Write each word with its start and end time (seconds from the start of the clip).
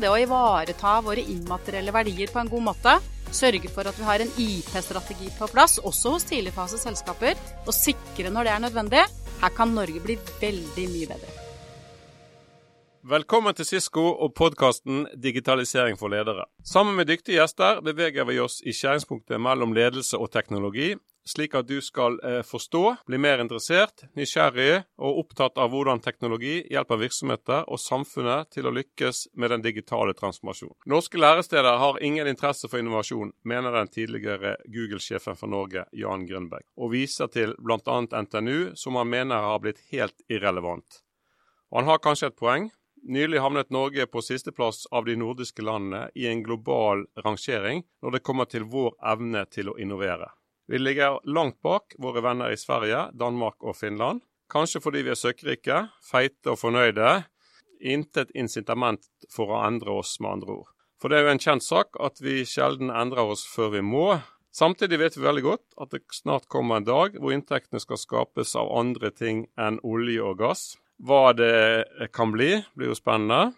det 0.00 0.10
å 0.10 0.18
ivareta 0.18 0.98
våre 1.04 1.24
immaterielle 1.32 1.92
verdier 1.94 2.32
på 2.32 2.40
en 2.40 2.50
god 2.50 2.66
måte. 2.70 2.94
Sørge 3.30 3.70
for 3.70 3.86
at 3.86 3.98
vi 3.98 4.06
har 4.08 4.22
en 4.24 4.32
IP-strategi 4.42 5.28
på 5.36 5.48
plass, 5.52 5.78
også 5.78 6.16
hos 6.16 6.26
tidligfaseselskaper, 6.30 7.38
og 7.66 7.76
sikre 7.76 8.32
når 8.32 8.48
det 8.48 8.54
er 8.54 8.64
nødvendig. 8.66 9.04
Her 9.40 9.54
kan 9.56 9.76
Norge 9.76 10.02
bli 10.02 10.18
veldig 10.40 10.88
mye 10.94 11.12
bedre. 11.12 11.36
Velkommen 13.10 13.56
til 13.56 13.64
Sisko 13.64 14.02
og 14.12 14.34
podkasten 14.36 15.06
Digitalisering 15.16 15.96
for 15.96 16.12
ledere. 16.12 16.44
Sammen 16.68 16.98
med 16.98 17.08
dyktige 17.08 17.38
gjester 17.38 17.80
beveger 17.80 18.26
vi 18.28 18.36
oss 18.42 18.58
i 18.60 18.74
skjæringspunktet 18.76 19.40
mellom 19.40 19.72
ledelse 19.72 20.20
og 20.20 20.28
teknologi, 20.34 20.92
slik 21.28 21.54
at 21.54 21.68
du 21.68 21.80
skal 21.84 22.18
eh, 22.24 22.40
forstå, 22.46 22.82
bli 23.06 23.18
mer 23.20 23.42
interessert, 23.42 24.04
nysgjerrig 24.16 24.82
og 25.00 25.20
opptatt 25.24 25.58
av 25.60 25.72
hvordan 25.72 26.02
teknologi 26.04 26.60
hjelper 26.70 27.02
virksomheter 27.04 27.68
og 27.68 27.80
samfunnet 27.80 28.50
til 28.54 28.68
å 28.68 28.74
lykkes 28.74 29.26
med 29.40 29.54
den 29.54 29.64
digitale 29.64 30.14
transformasjonen. 30.18 30.78
Norske 30.90 31.20
læresteder 31.20 31.78
har 31.82 32.00
ingen 32.04 32.30
interesse 32.30 32.70
for 32.70 32.80
innovasjon, 32.80 33.34
mener 33.44 33.76
den 33.76 33.92
tidligere 33.92 34.56
Google-sjefen 34.66 35.38
for 35.38 35.52
Norge, 35.52 35.86
Jan 35.92 36.26
Grønberg, 36.28 36.66
og 36.76 36.94
viser 36.94 37.30
til 37.32 37.54
bl.a. 37.58 38.00
NTNU, 38.00 38.74
som 38.74 38.98
han 39.00 39.10
mener 39.10 39.48
har 39.50 39.62
blitt 39.62 39.82
helt 39.92 40.26
irrelevant. 40.28 41.02
Og 41.70 41.82
han 41.82 41.90
har 41.92 42.02
kanskje 42.02 42.30
et 42.30 42.38
poeng. 42.38 42.70
Nylig 43.00 43.40
havnet 43.40 43.70
Norge 43.72 44.04
på 44.12 44.20
sisteplass 44.20 44.82
av 44.92 45.06
de 45.06 45.14
nordiske 45.16 45.64
landene 45.64 46.10
i 46.14 46.26
en 46.28 46.42
global 46.44 47.06
rangering 47.24 47.80
når 48.04 48.18
det 48.18 48.22
kommer 48.26 48.50
til 48.50 48.66
vår 48.68 48.92
evne 49.14 49.46
til 49.48 49.72
å 49.72 49.78
innovere. 49.80 50.28
Vi 50.70 50.78
ligger 50.78 51.18
langt 51.24 51.62
bak 51.62 51.96
våre 51.98 52.20
venner 52.22 52.52
i 52.54 52.56
Sverige, 52.56 53.08
Danmark 53.18 53.56
og 53.58 53.74
Finland. 53.76 54.20
Kanskje 54.50 54.78
fordi 54.78 55.00
vi 55.02 55.10
er 55.10 55.18
søkkrike, 55.18 55.78
feite 56.06 56.52
og 56.52 56.60
fornøyde. 56.60 57.24
Intet 57.82 58.30
incitament 58.38 59.08
for 59.34 59.50
å 59.50 59.64
endre 59.66 59.96
oss, 59.98 60.12
med 60.22 60.36
andre 60.36 60.54
ord. 60.60 60.68
For 61.02 61.10
det 61.10 61.18
er 61.18 61.24
jo 61.26 61.32
en 61.32 61.42
kjent 61.42 61.64
sak 61.66 61.98
at 61.98 62.22
vi 62.22 62.44
sjelden 62.46 62.92
endrer 62.94 63.32
oss 63.32 63.42
før 63.50 63.72
vi 63.72 63.82
må. 63.82 64.04
Samtidig 64.54 65.00
vet 65.00 65.16
vi 65.18 65.24
veldig 65.24 65.42
godt 65.42 65.64
at 65.82 65.90
det 65.96 66.04
snart 66.14 66.46
kommer 66.46 66.78
en 66.78 66.86
dag 66.86 67.16
hvor 67.18 67.34
inntektene 67.34 67.82
skal 67.82 67.98
skapes 67.98 68.54
av 68.60 68.70
andre 68.70 69.10
ting 69.10 69.48
enn 69.58 69.80
olje 69.82 70.22
og 70.22 70.38
gass. 70.38 70.62
Hva 71.02 71.32
det 71.34 72.12
kan 72.14 72.30
bli, 72.30 72.60
blir 72.78 72.92
jo 72.92 72.98
spennende. 72.98 73.56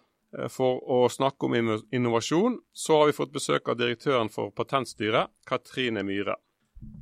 For 0.49 0.81
å 0.81 1.03
snakke 1.13 1.45
om 1.45 1.59
innovasjon, 1.93 2.57
så 2.73 3.03
har 3.03 3.13
vi 3.13 3.19
fått 3.21 3.37
besøk 3.37 3.69
av 3.69 3.77
direktøren 3.83 4.33
for 4.33 4.49
Patentstyret, 4.57 5.29
Katrine 5.45 6.07
Myhre. 6.09 6.39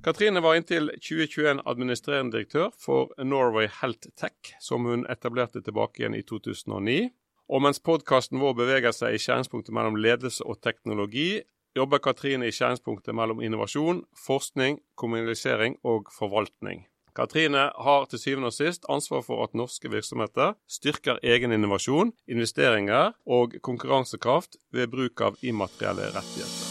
Katrine 0.04 0.40
var 0.40 0.56
inntil 0.56 0.88
2021 0.96 1.60
administrerende 1.68 2.38
direktør 2.38 2.70
for 2.80 3.10
Norway 3.20 3.68
Health 3.80 4.08
Tech, 4.16 4.54
som 4.60 4.86
hun 4.88 5.04
etablerte 5.12 5.60
tilbake 5.60 6.00
igjen 6.00 6.16
i 6.16 6.22
2009. 6.24 7.10
Og 7.50 7.62
mens 7.62 7.82
podkasten 7.84 8.40
vår 8.40 8.54
beveger 8.62 8.94
seg 8.96 9.16
i 9.16 9.20
skjæringspunktet 9.20 9.74
mellom 9.76 9.98
ledelse 10.00 10.46
og 10.46 10.62
teknologi, 10.64 11.42
jobber 11.76 12.00
Katrine 12.00 12.48
i 12.48 12.54
skjæringspunktet 12.54 13.14
mellom 13.14 13.42
innovasjon, 13.44 14.04
forskning, 14.26 14.80
kommunisering 14.96 15.76
og 15.84 16.08
forvaltning. 16.16 16.86
Katrine 17.16 17.68
har 17.74 18.08
til 18.08 18.22
syvende 18.22 18.48
og 18.48 18.56
sist 18.56 18.86
ansvar 18.88 19.20
for 19.26 19.44
at 19.44 19.54
norske 19.58 19.90
virksomheter 19.90 20.54
styrker 20.70 21.20
egen 21.22 21.52
innovasjon, 21.52 22.14
investeringer 22.30 23.12
og 23.26 23.60
konkurransekraft 23.60 24.60
ved 24.72 24.92
bruk 24.94 25.28
av 25.28 25.40
immaterielle 25.42 26.12
rettigheter. 26.14 26.69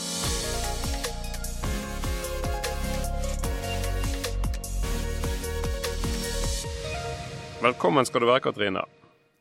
Velkommen 7.60 8.06
skal 8.08 8.24
du 8.24 8.28
være, 8.30 8.40
Katrine. 8.40 8.86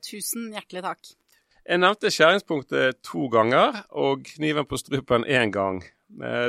Tusen 0.02 0.48
hjertelig 0.50 0.80
takk. 0.83 1.11
Jeg 1.69 1.78
nevnte 1.78 2.11
skjæringspunktet 2.11 2.98
to 3.06 3.28
ganger 3.30 3.84
og 3.94 4.25
kniven 4.27 4.66
på 4.66 4.78
strupen 4.80 5.22
én 5.22 5.52
gang. 5.55 5.78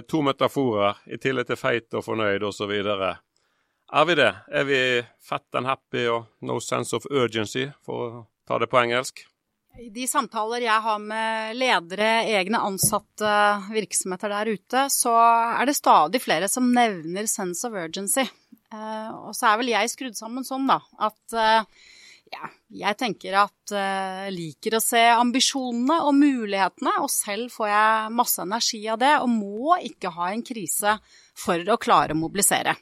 To 0.09 0.21
metaforer 0.25 0.97
i 1.05 1.19
tillegg 1.21 1.45
til 1.51 1.59
feit 1.61 1.93
og 1.93 2.07
fornøyd 2.07 2.45
osv. 2.49 2.73
Er 2.73 4.07
vi 4.09 4.17
det? 4.17 4.31
Er 4.49 4.65
vi 4.65 4.79
fat 5.21 5.59
and 5.61 5.69
happy 5.69 6.07
og 6.09 6.25
no 6.41 6.57
sense 6.57 6.95
of 6.97 7.05
urgency, 7.11 7.67
for 7.85 8.01
å 8.01 8.25
ta 8.49 8.57
det 8.57 8.71
på 8.73 8.81
engelsk? 8.81 9.21
I 9.77 9.91
de 9.93 10.09
samtaler 10.09 10.65
jeg 10.65 10.81
har 10.87 10.99
med 10.99 11.53
ledere, 11.55 12.09
egne 12.33 12.65
ansatte, 12.65 13.33
virksomheter 13.69 14.33
der 14.33 14.55
ute, 14.57 14.87
så 14.89 15.13
er 15.53 15.69
det 15.69 15.77
stadig 15.77 16.23
flere 16.25 16.49
som 16.49 16.73
nevner 16.73 17.29
sense 17.29 17.61
of 17.67 17.77
urgency. 17.77 18.25
Eh, 18.73 19.09
og 19.15 19.31
så 19.37 19.49
er 19.49 19.61
vel 19.61 19.73
jeg 19.73 19.93
skrudd 19.93 20.17
sammen 20.17 20.45
sånn, 20.47 20.67
da, 20.69 20.79
at 21.09 21.37
eh, 21.37 21.85
ja, 22.29 22.49
jeg 22.83 22.97
tenker 22.99 23.37
at 23.41 23.73
jeg 23.73 24.27
uh, 24.29 24.33
liker 24.33 24.75
å 24.77 24.81
se 24.83 25.01
ambisjonene 25.15 25.95
og 26.05 26.13
mulighetene, 26.13 26.91
og 27.01 27.09
selv 27.09 27.49
får 27.49 27.71
jeg 27.71 28.11
masse 28.19 28.43
energi 28.43 28.83
av 28.85 28.99
det, 29.01 29.15
og 29.23 29.31
må 29.33 29.79
ikke 29.81 30.11
ha 30.13 30.29
en 30.29 30.45
krise 30.45 30.93
for 31.33 31.73
å 31.73 31.79
klare 31.81 32.13
å 32.13 32.19
mobilisere. 32.19 32.75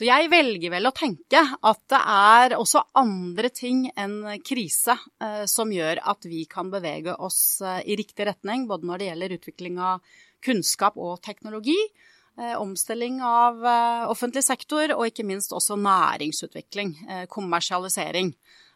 Så 0.00 0.06
jeg 0.06 0.30
velger 0.32 0.72
vel 0.72 0.88
å 0.88 0.94
tenke 0.96 1.40
at 1.44 1.80
det 1.92 1.98
er 2.00 2.54
også 2.56 2.86
andre 2.96 3.50
ting 3.52 3.82
enn 3.98 4.38
krise 4.46 4.94
eh, 5.20 5.42
som 5.50 5.72
gjør 5.74 6.00
at 6.12 6.24
vi 6.24 6.46
kan 6.48 6.70
bevege 6.72 7.16
oss 7.20 7.60
eh, 7.60 7.82
i 7.84 7.98
riktig 7.98 8.28
retning, 8.30 8.64
både 8.70 8.88
når 8.88 9.02
det 9.02 9.08
gjelder 9.10 9.34
utvikling 9.36 9.80
av 9.82 10.14
kunnskap 10.46 10.96
og 10.96 11.18
teknologi, 11.26 11.76
eh, 11.76 12.08
omstilling 12.38 13.20
av 13.24 13.64
eh, 13.66 14.08
offentlig 14.10 14.44
sektor 14.46 14.94
og 14.96 15.06
ikke 15.08 15.26
minst 15.28 15.52
også 15.56 15.76
næringsutvikling, 15.80 16.94
eh, 17.08 17.24
kommersialisering 17.30 18.34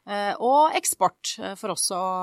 eh, 0.09 0.32
og 0.38 0.76
eksport, 0.78 1.37
for 1.60 1.76
også 1.76 2.00
å 2.00 2.14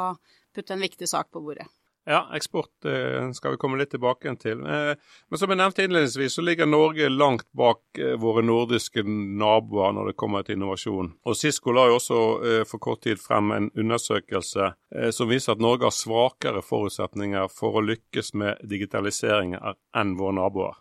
putte 0.56 0.76
en 0.76 0.84
viktig 0.84 1.08
sak 1.10 1.32
på 1.32 1.44
bordet. 1.44 1.70
Ja, 2.06 2.32
eksport 2.34 2.86
eh, 2.86 3.32
skal 3.32 3.52
vi 3.52 3.58
komme 3.62 3.78
litt 3.78 3.92
tilbake 3.94 4.34
til. 4.42 4.64
Eh, 4.66 4.98
men 5.30 5.40
som 5.40 5.52
jeg 5.54 5.60
nevnte 5.60 5.84
innledningsvis, 5.86 6.34
så 6.34 6.42
ligger 6.42 6.66
Norge 6.66 7.10
langt 7.14 7.46
bak 7.54 8.00
eh, 8.02 8.16
våre 8.18 8.42
nordiske 8.42 9.04
naboer 9.06 9.94
når 9.94 10.10
det 10.10 10.18
kommer 10.18 10.42
til 10.42 10.58
innovasjon. 10.58 11.12
Og 11.22 11.38
Cisco 11.38 11.76
la 11.78 11.86
jo 11.92 12.00
også 12.00 12.20
for 12.68 12.82
kort 12.82 13.04
tid 13.06 13.22
frem 13.22 13.52
en 13.54 13.70
undersøkelse 13.78 14.72
som 15.14 15.30
viser 15.30 15.54
at 15.54 15.62
Norge 15.62 15.86
har 15.88 15.94
svakere 15.96 16.64
forutsetninger 16.66 17.52
for 17.54 17.78
å 17.78 17.86
lykkes 17.86 18.34
med 18.42 18.64
digitalisering 18.68 19.56
enn 19.62 20.16
våre 20.18 20.40
naboer. 20.42 20.81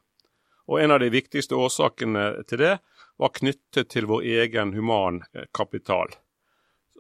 Og 0.71 0.81
en 0.81 0.95
av 0.95 1.03
de 1.03 1.11
viktigste 1.11 1.59
årsakene 1.59 2.45
til 2.49 2.63
det 2.63 2.75
var 3.21 3.35
knyttet 3.37 3.91
til 3.91 4.07
vår 4.09 4.27
egen 4.41 4.75
humankapital 4.77 6.15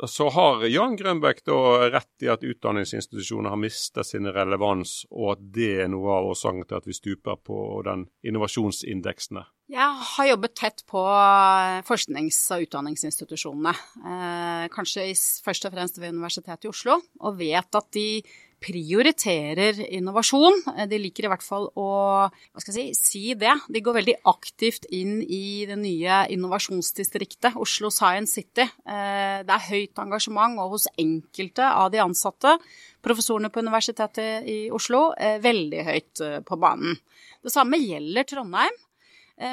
så 0.06 0.28
har 0.28 0.64
Jan 0.66 0.96
Grønbæk 0.96 1.42
da 1.44 1.56
rett 1.92 2.24
i 2.24 2.28
at 2.32 2.44
utdanningsinstitusjoner 2.46 3.52
har 3.52 3.60
mistet 3.60 4.08
sin 4.08 4.28
relevans, 4.32 5.04
og 5.10 5.34
at 5.34 5.46
det 5.54 5.70
er 5.84 5.90
noe 5.92 6.14
av 6.14 6.30
årsaken 6.32 6.64
til 6.68 6.78
at 6.78 6.88
vi 6.88 6.96
stuper 6.96 7.40
på 7.44 7.58
den 7.86 8.06
innovasjonsindeksene? 8.24 9.44
Jeg 9.70 10.04
har 10.14 10.28
jobbet 10.32 10.56
tett 10.58 10.84
på 10.90 11.02
forsknings- 11.86 12.42
og 12.56 12.64
utdanningsinstitusjonene. 12.66 13.74
Eh, 14.00 14.66
kanskje 14.74 15.10
først 15.44 15.68
og 15.68 15.76
fremst 15.76 16.00
ved 16.00 16.16
Universitetet 16.16 16.66
i 16.66 16.72
Oslo, 16.72 16.98
og 17.20 17.38
vet 17.38 17.78
at 17.78 17.92
de 17.94 18.08
prioriterer 18.60 19.78
innovasjon. 19.88 20.58
Eh, 20.76 20.86
de 20.90 20.98
liker 21.00 21.26
i 21.26 21.30
hvert 21.32 21.44
fall 21.44 21.68
å 21.78 22.28
si, 22.60 22.90
si 22.96 23.22
det. 23.38 23.54
De 23.72 23.82
går 23.84 23.98
veldig 24.00 24.16
aktivt 24.30 24.86
inn 24.92 25.20
i 25.24 25.64
det 25.68 25.78
nye 25.80 26.22
innovasjonsdistriktet, 26.34 27.56
Oslo 27.60 27.90
Science 27.94 28.36
City. 28.36 28.66
Eh, 28.84 29.40
det 29.46 29.56
er 29.56 29.68
høyt 29.70 30.02
engasjement 30.02 30.60
og 30.60 30.76
hos 30.76 30.90
enkelte 31.00 31.64
av 31.64 31.90
de 31.94 32.02
ansatte. 32.04 32.58
Professorene 33.04 33.50
på 33.52 33.64
Universitetet 33.64 34.46
i 34.48 34.60
Oslo 34.74 35.08
er 35.16 35.42
veldig 35.44 35.82
høyt 35.88 36.24
eh, 36.26 36.38
på 36.44 36.60
banen. 36.60 37.00
Det 37.40 37.52
samme 37.52 37.80
gjelder 37.80 38.28
Trondheim. 38.28 38.86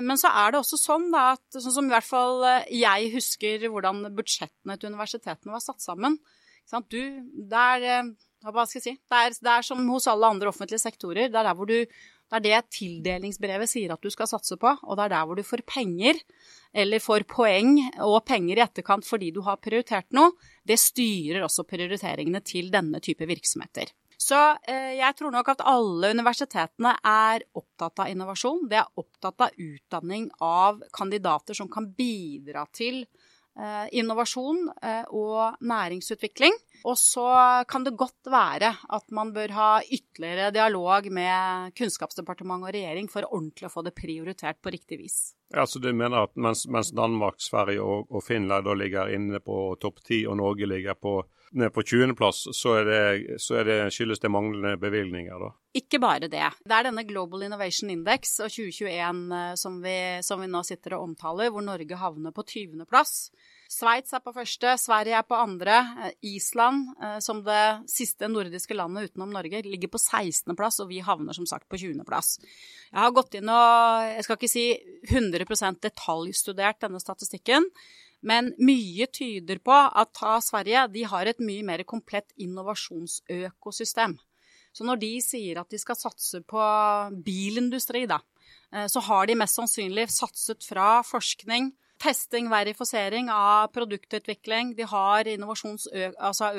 Men 0.03 0.19
så 0.19 0.28
er 0.35 0.51
det 0.51 0.59
også 0.59 0.75
sånn 0.75 1.06
at 1.16 1.56
sånn 1.56 1.72
som 1.72 1.85
i 1.88 1.94
hvert 1.94 2.03
fall 2.03 2.41
jeg 2.68 3.06
husker 3.13 3.62
hvordan 3.72 4.01
budsjettene 4.18 4.75
til 4.75 4.91
universitetene 4.91 5.53
var 5.53 5.63
satt 5.63 5.79
sammen. 5.79 6.18
Du, 6.91 7.00
der 7.47 7.86
hva 8.45 8.66
skal 8.68 8.80
jeg 8.80 8.86
si? 8.86 8.94
Det 9.01 9.18
er, 9.18 9.34
det 9.34 9.51
er, 9.54 9.66
som 9.66 9.81
hos 9.89 10.07
alle 10.12 10.30
andre 10.30 10.51
offentlige 10.51 10.84
sektorer. 10.84 11.28
Det 11.28 11.39
er, 11.39 11.50
der 11.50 11.57
hvor 11.57 11.69
du, 11.69 11.78
det 11.84 12.38
er 12.39 12.44
det 12.45 12.74
tildelingsbrevet 12.78 13.72
sier 13.72 13.94
at 13.95 14.04
du 14.04 14.12
skal 14.13 14.30
satse 14.30 14.60
på, 14.62 14.74
og 14.84 14.98
det 14.98 15.07
er 15.07 15.13
der 15.16 15.28
hvor 15.28 15.39
du 15.39 15.45
får 15.48 15.66
penger, 15.68 16.19
eller 16.78 17.04
får 17.04 17.25
poeng 17.31 17.78
og 18.06 18.19
penger 18.28 18.60
i 18.60 18.66
etterkant 18.66 19.07
fordi 19.07 19.31
du 19.36 19.42
har 19.48 19.62
prioritert 19.63 20.10
noe. 20.16 20.36
Det 20.68 20.78
styrer 20.81 21.45
også 21.48 21.66
prioriteringene 21.68 22.44
til 22.45 22.69
denne 22.74 23.01
type 23.04 23.25
virksomheter. 23.28 23.94
Så 24.18 24.38
eh, 24.66 24.98
jeg 24.98 25.13
tror 25.18 25.31
nok 25.33 25.54
at 25.54 25.63
alle 25.69 26.10
universitetene 26.18 26.95
er 27.06 27.45
opptatt 27.57 28.01
av 28.01 28.12
innovasjon. 28.12 28.66
De 28.69 28.80
er 28.80 28.90
opptatt 28.98 29.45
av 29.45 29.60
utdanning 29.62 30.31
av 30.44 30.81
kandidater 30.94 31.57
som 31.57 31.69
kan 31.69 31.86
bidra 31.94 32.66
til 32.74 33.04
eh, 33.04 33.86
innovasjon 34.01 34.63
eh, 34.81 35.06
og 35.13 35.62
næringsutvikling. 35.62 36.57
Og 36.85 36.97
så 37.00 37.25
kan 37.69 37.85
det 37.88 37.95
godt 37.97 38.29
være 38.31 38.74
at 38.94 39.09
man 39.15 39.33
bør 39.35 39.53
ha 39.56 39.69
ytterligere 39.81 40.51
dialog 40.56 41.09
med 41.13 41.74
Kunnskapsdepartementet 41.77 42.69
og 42.69 42.75
regjering 42.75 43.09
for 43.12 43.27
ordentlig 43.29 43.69
å 43.69 43.74
få 43.74 43.83
det 43.88 43.95
prioritert 43.97 44.62
på 44.62 44.74
riktig 44.74 45.00
vis. 45.01 45.18
Ja, 45.53 45.65
Så 45.65 45.79
du 45.79 45.94
mener 45.94 46.27
at 46.27 46.35
mens, 46.35 46.65
mens 46.68 46.91
Danmark, 46.91 47.39
Sverige 47.41 47.81
og, 47.81 48.12
og, 48.12 48.24
Finland 48.24 48.68
ligger 48.77 49.13
inne 49.15 49.39
på 49.39 49.77
topp 49.79 50.03
ti, 50.03 50.25
og 50.27 50.38
Norge 50.38 50.68
ligger 50.68 50.94
på 51.00 51.21
ned 51.51 51.71
på 51.74 51.81
20.-plass, 51.81 52.47
så, 52.51 52.74
er 52.81 52.85
det, 52.85 53.39
så 53.39 53.62
er 53.62 53.69
det, 53.69 53.77
skyldes 53.95 54.19
det 54.19 54.31
manglende 54.31 54.75
bevilgninger, 54.81 55.39
da? 55.39 55.53
Ikke 55.80 56.01
bare 56.03 56.27
det. 56.27 56.44
Det 56.65 56.75
er 56.75 56.89
denne 56.89 57.06
Global 57.07 57.45
Innovation 57.47 57.94
Index 57.94 58.35
og 58.44 58.51
2021 58.51 59.21
eh, 59.38 59.53
som 59.56 59.77
vi, 59.83 59.97
som 60.27 60.44
vi 60.44 60.50
nå 60.51 60.63
sitter 60.68 60.97
og 60.97 61.07
omtaler, 61.07 61.53
hvor 61.53 61.63
Norge 61.63 62.01
havner 62.01 62.35
på 62.35 62.44
20.-plass. 62.44 63.15
Sveits 63.68 64.16
er 64.16 64.22
på 64.24 64.31
første, 64.36 64.72
Sverige 64.80 65.18
er 65.19 65.25
på 65.28 65.36
andre. 65.36 65.78
Eh, 66.06 66.14
Island, 66.36 66.94
eh, 67.04 67.18
som 67.24 67.42
det 67.44 67.90
siste 67.92 68.30
nordiske 68.31 68.75
landet 68.78 69.12
utenom 69.12 69.34
Norge, 69.36 69.62
ligger 69.68 69.92
på 69.92 70.00
16.-plass, 70.00 70.80
og 70.84 70.90
vi 70.92 71.02
havner 71.04 71.36
som 71.36 71.48
sagt 71.50 71.68
på 71.69 71.80
20.-plass. 71.81 72.38
Jeg 72.92 73.00
har 73.04 73.16
gått 73.16 73.36
inn 73.36 73.52
og, 73.52 74.08
jeg 74.08 74.25
skal 74.25 74.40
ikke 74.40 74.52
si 74.52 74.68
100% 75.12 75.81
detaljstudert 75.84 76.80
denne 76.86 77.02
statistikken, 77.04 77.68
men 78.28 78.54
mye 78.58 79.06
tyder 79.14 79.60
på 79.62 79.75
at 79.75 80.14
ta 80.16 80.38
Sverige, 80.42 80.88
de 80.94 81.04
har 81.04 81.28
et 81.28 81.44
mye 81.44 81.66
mer 81.68 81.84
komplett 81.84 82.31
innovasjonsøkosystem. 82.40 84.16
Så 84.74 84.86
når 84.86 85.00
de 85.02 85.12
sier 85.25 85.60
at 85.60 85.69
de 85.74 85.80
skal 85.81 85.98
satse 86.00 86.40
på 86.48 86.64
bilindustri, 87.25 88.06
da, 88.08 88.22
eh, 88.72 88.88
så 88.88 89.04
har 89.10 89.28
de 89.28 89.36
mest 89.36 89.60
sannsynlig 89.60 90.08
satset 90.14 90.64
fra 90.64 91.02
forskning 91.04 91.74
testing, 91.97 92.49
verifisering 92.49 93.29
av 93.33 93.67
produktutvikling. 93.73 94.75
De 94.75 94.85
har 94.88 95.27
altså 95.27 96.51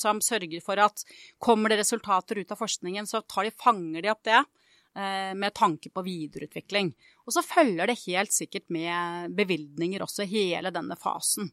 som 0.00 0.20
sørger 0.22 0.62
for 0.64 0.80
at 0.80 1.04
kommer 1.38 1.70
det 1.72 1.80
resultater 1.82 2.38
ut 2.38 2.50
av 2.52 2.60
forskningen, 2.60 3.06
så 3.06 3.22
de, 3.22 3.50
fanger 3.50 4.02
de 4.02 4.12
opp 4.12 4.22
det 4.24 4.38
eh, 4.38 5.32
med 5.34 5.54
tanke 5.54 5.90
på 5.90 6.04
videreutvikling. 6.06 6.92
Og 7.26 7.34
så 7.34 7.42
følger 7.46 7.90
det 7.90 7.98
helt 8.06 8.32
sikkert 8.34 8.68
med 8.72 9.34
bevilgninger 9.38 10.02
også 10.02 10.26
hele 10.30 10.72
denne 10.74 10.96
fasen. 10.98 11.50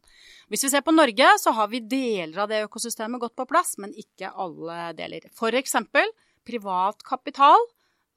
Hvis 0.49 0.67
vi 0.67 0.71
ser 0.73 0.85
på 0.85 0.95
Norge, 0.95 1.33
så 1.41 1.53
har 1.57 1.71
vi 1.73 1.83
deler 1.85 2.43
av 2.43 2.51
det 2.51 2.63
økosystemet 2.67 3.21
gått 3.21 3.37
på 3.37 3.47
plass, 3.49 3.75
men 3.81 3.95
ikke 3.97 4.33
alle 4.33 4.91
deler. 4.97 5.29
Eksempel 5.57 6.13
privat 6.47 7.03
kapital 7.03 7.59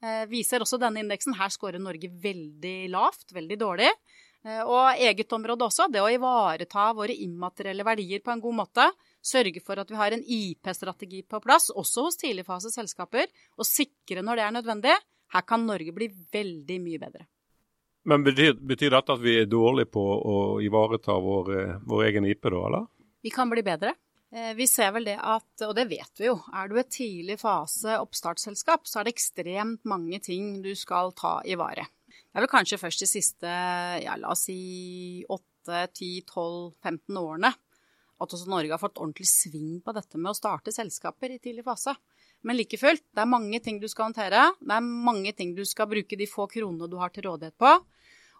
eh, 0.03 0.25
viser 0.31 0.63
også 0.63 0.79
denne 0.81 1.03
indeksen. 1.03 1.35
Her 1.39 1.51
scorer 1.53 1.81
Norge 1.81 2.11
veldig 2.23 2.91
lavt, 2.93 3.31
veldig 3.35 3.59
dårlig. 3.59 3.91
Eh, 4.41 4.61
og 4.65 4.97
eget 4.97 5.33
område 5.35 5.67
også, 5.67 5.85
det 5.93 6.01
å 6.01 6.09
ivareta 6.09 6.87
våre 6.97 7.13
immaterielle 7.13 7.85
verdier 7.85 8.23
på 8.25 8.33
en 8.33 8.41
god 8.41 8.57
måte. 8.63 8.87
Sørge 9.21 9.61
for 9.61 9.81
at 9.81 9.91
vi 9.91 9.99
har 9.99 10.15
en 10.15 10.23
IP-strategi 10.25 11.21
på 11.29 11.41
plass, 11.43 11.69
også 11.69 12.07
hos 12.07 12.17
tidligfaseselskaper, 12.23 13.29
og 13.57 13.69
sikre 13.69 14.25
når 14.25 14.39
det 14.39 14.47
er 14.47 14.55
nødvendig. 14.57 14.97
Her 15.31 15.45
kan 15.47 15.67
Norge 15.67 15.93
bli 15.95 16.09
veldig 16.33 16.79
mye 16.81 17.01
bedre. 17.01 17.27
Men 18.09 18.23
betyr, 18.25 18.55
betyr 18.57 18.95
dette 18.95 19.13
at 19.13 19.21
vi 19.21 19.35
er 19.43 19.49
dårlige 19.49 19.91
på 19.93 20.01
å 20.01 20.37
ivareta 20.65 21.19
vår, 21.21 21.51
eh, 21.57 21.75
vår 21.85 22.07
egen 22.09 22.25
IP, 22.25 22.49
da, 22.49 22.63
eller? 22.71 22.87
Vi 23.21 23.29
kan 23.29 23.49
bli 23.49 23.61
bedre. 23.61 23.93
Eh, 24.33 24.55
vi 24.57 24.65
ser 24.67 24.91
vel 24.95 25.05
det 25.05 25.19
at, 25.21 25.49
og 25.67 25.75
det 25.77 25.85
vet 25.91 26.17
vi 26.17 26.31
jo, 26.31 26.39
er 26.55 26.69
du 26.71 26.79
et 26.79 26.89
tidlig 26.89 27.37
fase 27.43 27.99
oppstartsselskap, 28.01 28.87
så 28.89 28.99
er 28.99 29.07
det 29.07 29.13
ekstremt 29.13 29.85
mange 29.85 30.17
ting 30.23 30.61
du 30.63 30.71
skal 30.75 31.13
ta 31.13 31.41
i 31.45 31.57
vare. 31.59 31.85
Det 32.31 32.39
er 32.39 32.45
vel 32.45 32.51
kanskje 32.51 32.79
først 32.79 33.03
de 33.03 33.09
siste, 33.09 33.49
ja, 34.05 34.15
la 34.15 34.31
oss 34.31 34.45
si 34.47 35.25
8, 35.27 35.83
10, 35.91 36.23
12, 36.31 36.71
15 36.79 37.19
årene 37.19 37.51
at 38.21 38.35
også 38.35 38.49
Norge 38.49 38.71
har 38.71 38.81
fått 38.81 38.99
ordentlig 39.01 39.27
sving 39.29 39.79
på 39.83 39.93
dette 39.97 40.19
med 40.19 40.31
å 40.31 40.37
starte 40.37 40.73
selskaper 40.73 41.33
i 41.33 41.39
tidlig 41.41 41.65
fase. 41.65 41.95
Men 42.45 42.57
like 42.57 42.77
fullt, 42.77 43.03
det 43.13 43.23
er 43.23 43.29
mange 43.29 43.59
ting 43.63 43.79
du 43.81 43.87
skal 43.89 44.09
håndtere. 44.09 44.47
Det 44.61 44.75
er 44.75 44.85
mange 45.09 45.33
ting 45.37 45.55
du 45.57 45.63
skal 45.67 45.89
bruke 45.89 46.17
de 46.17 46.27
få 46.29 46.47
kronene 46.49 46.89
du 46.89 46.97
har 47.01 47.13
til 47.13 47.25
rådighet 47.27 47.57
på. 47.61 47.71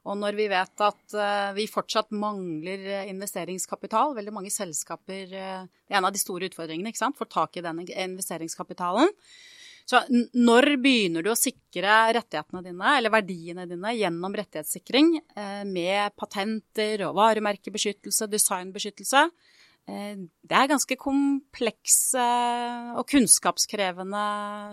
Og 0.10 0.18
når 0.18 0.38
vi 0.38 0.48
vet 0.50 0.82
at 0.82 1.14
uh, 1.14 1.52
vi 1.54 1.68
fortsatt 1.70 2.10
mangler 2.18 2.88
eh, 2.90 3.10
investeringskapital, 3.12 4.16
veldig 4.18 4.34
mange 4.34 4.50
selskaper 4.50 5.28
uh, 5.30 5.68
Det 5.70 5.94
er 5.94 6.00
en 6.00 6.08
av 6.10 6.16
de 6.16 6.22
store 6.22 6.50
utfordringene, 6.50 6.90
ikke 6.90 7.04
sant, 7.04 7.20
få 7.20 7.28
tak 7.30 7.60
i 7.60 7.66
den 7.66 7.84
investeringskapitalen. 7.86 9.14
Så 9.90 10.02
når 10.38 10.76
begynner 10.82 11.26
du 11.26 11.32
å 11.34 11.38
sikre 11.38 11.96
rettighetene 12.16 12.64
dine, 12.66 12.98
eller 12.98 13.14
verdiene 13.14 13.68
dine, 13.70 13.96
gjennom 13.98 14.36
rettighetssikring 14.38 15.16
eh, 15.20 15.64
med 15.68 16.16
patenter 16.20 17.06
og 17.08 17.18
varemerkebeskyttelse, 17.20 18.30
designbeskyttelse? 18.32 19.26
Eh, 19.90 20.14
det 20.20 20.58
er 20.58 20.70
ganske 20.72 20.98
komplekse 21.00 22.28
og 22.96 23.04
kunnskapskrevende 23.12 24.26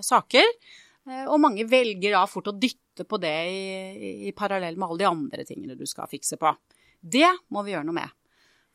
saker. 0.06 0.52
Eh, 1.08 1.24
og 1.26 1.40
mange 1.42 1.66
velger 1.68 2.14
da 2.14 2.26
fort 2.30 2.52
å 2.52 2.56
dytte 2.56 3.06
på 3.08 3.20
det 3.22 3.36
i, 3.48 4.28
i 4.28 4.36
parallell 4.36 4.78
med 4.78 4.90
alle 4.90 5.02
de 5.04 5.10
andre 5.10 5.48
tingene 5.48 5.78
du 5.78 5.86
skal 5.88 6.10
fikse 6.10 6.38
på. 6.40 6.52
Det 7.00 7.30
må 7.54 7.62
vi 7.64 7.74
gjøre 7.76 7.86
noe 7.88 8.00
med. 8.00 8.14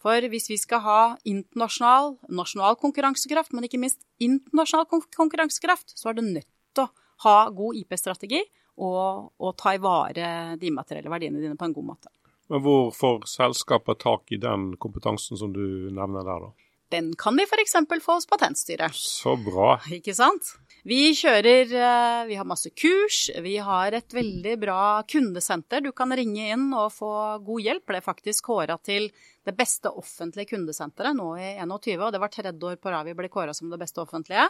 For 0.04 0.28
hvis 0.28 0.50
vi 0.52 0.58
skal 0.60 0.82
ha 0.84 1.02
internasjonal, 1.24 2.18
nasjonal 2.36 2.76
konkurransekraft, 2.82 3.54
men 3.56 3.70
ikke 3.70 3.80
minst 3.80 4.02
internasjonal 4.24 4.90
konkurransekraft, 5.16 5.96
så 5.96 6.12
er 6.12 6.18
det 6.18 6.26
nødt 6.28 6.50
til 6.76 6.84
å 6.84 6.92
ha 7.24 7.38
god 7.56 7.80
IP-strategi 7.80 8.42
og, 8.84 9.32
og, 9.40 9.54
ta 9.60 9.76
i 9.78 9.80
vare 9.82 10.58
de 10.60 10.68
immaterielle 10.68 11.12
verdiene 11.14 11.40
dine 11.40 11.56
på 11.60 11.70
en 11.70 11.76
god 11.78 11.90
måte. 11.94 12.12
Men 12.52 12.64
hvor 12.66 12.92
får 12.92 13.24
selskapet 13.32 14.02
tak 14.04 14.34
i 14.36 14.42
den 14.42 14.74
kompetansen 14.82 15.40
som 15.40 15.54
du 15.56 15.64
nevner 15.94 16.28
der, 16.28 16.50
da? 16.50 16.70
Den 16.94 17.14
kan 17.18 17.40
de 17.40 17.48
f.eks. 17.48 17.78
få 18.04 18.20
hos 18.20 18.28
Patentstyret. 18.30 18.94
Så 18.94 19.38
bra. 19.40 19.78
Ikke 19.90 20.14
sant? 20.14 20.52
Vi 20.84 21.14
kjører 21.16 21.70
eh, 21.80 22.22
Vi 22.28 22.36
har 22.36 22.48
masse 22.48 22.68
kurs. 22.76 23.30
Vi 23.44 23.56
har 23.64 23.96
et 23.96 24.14
veldig 24.14 24.56
bra 24.60 24.80
kundesenter. 25.08 25.80
Du 25.80 25.94
kan 25.96 26.12
ringe 26.12 26.50
inn 26.52 26.66
og 26.76 26.92
få 26.92 27.12
god 27.46 27.64
hjelp. 27.64 27.94
Er 27.94 28.04
faktisk 28.04 28.50
kåra 28.50 28.76
til 28.84 29.08
det 29.48 29.54
beste 29.56 29.92
offentlige 29.92 30.52
kundesenteret 30.52 31.16
nå 31.16 31.30
i 31.40 31.54
21, 31.62 32.04
og 32.04 32.12
det 32.12 32.20
var 32.20 32.32
tredje 32.34 32.68
år 32.68 32.82
på 32.84 32.92
rad 32.92 33.08
vi 33.08 33.16
ble 33.16 33.32
kåra 33.32 33.56
som 33.56 33.72
det 33.72 33.80
beste 33.80 34.04
offentlige. 34.04 34.50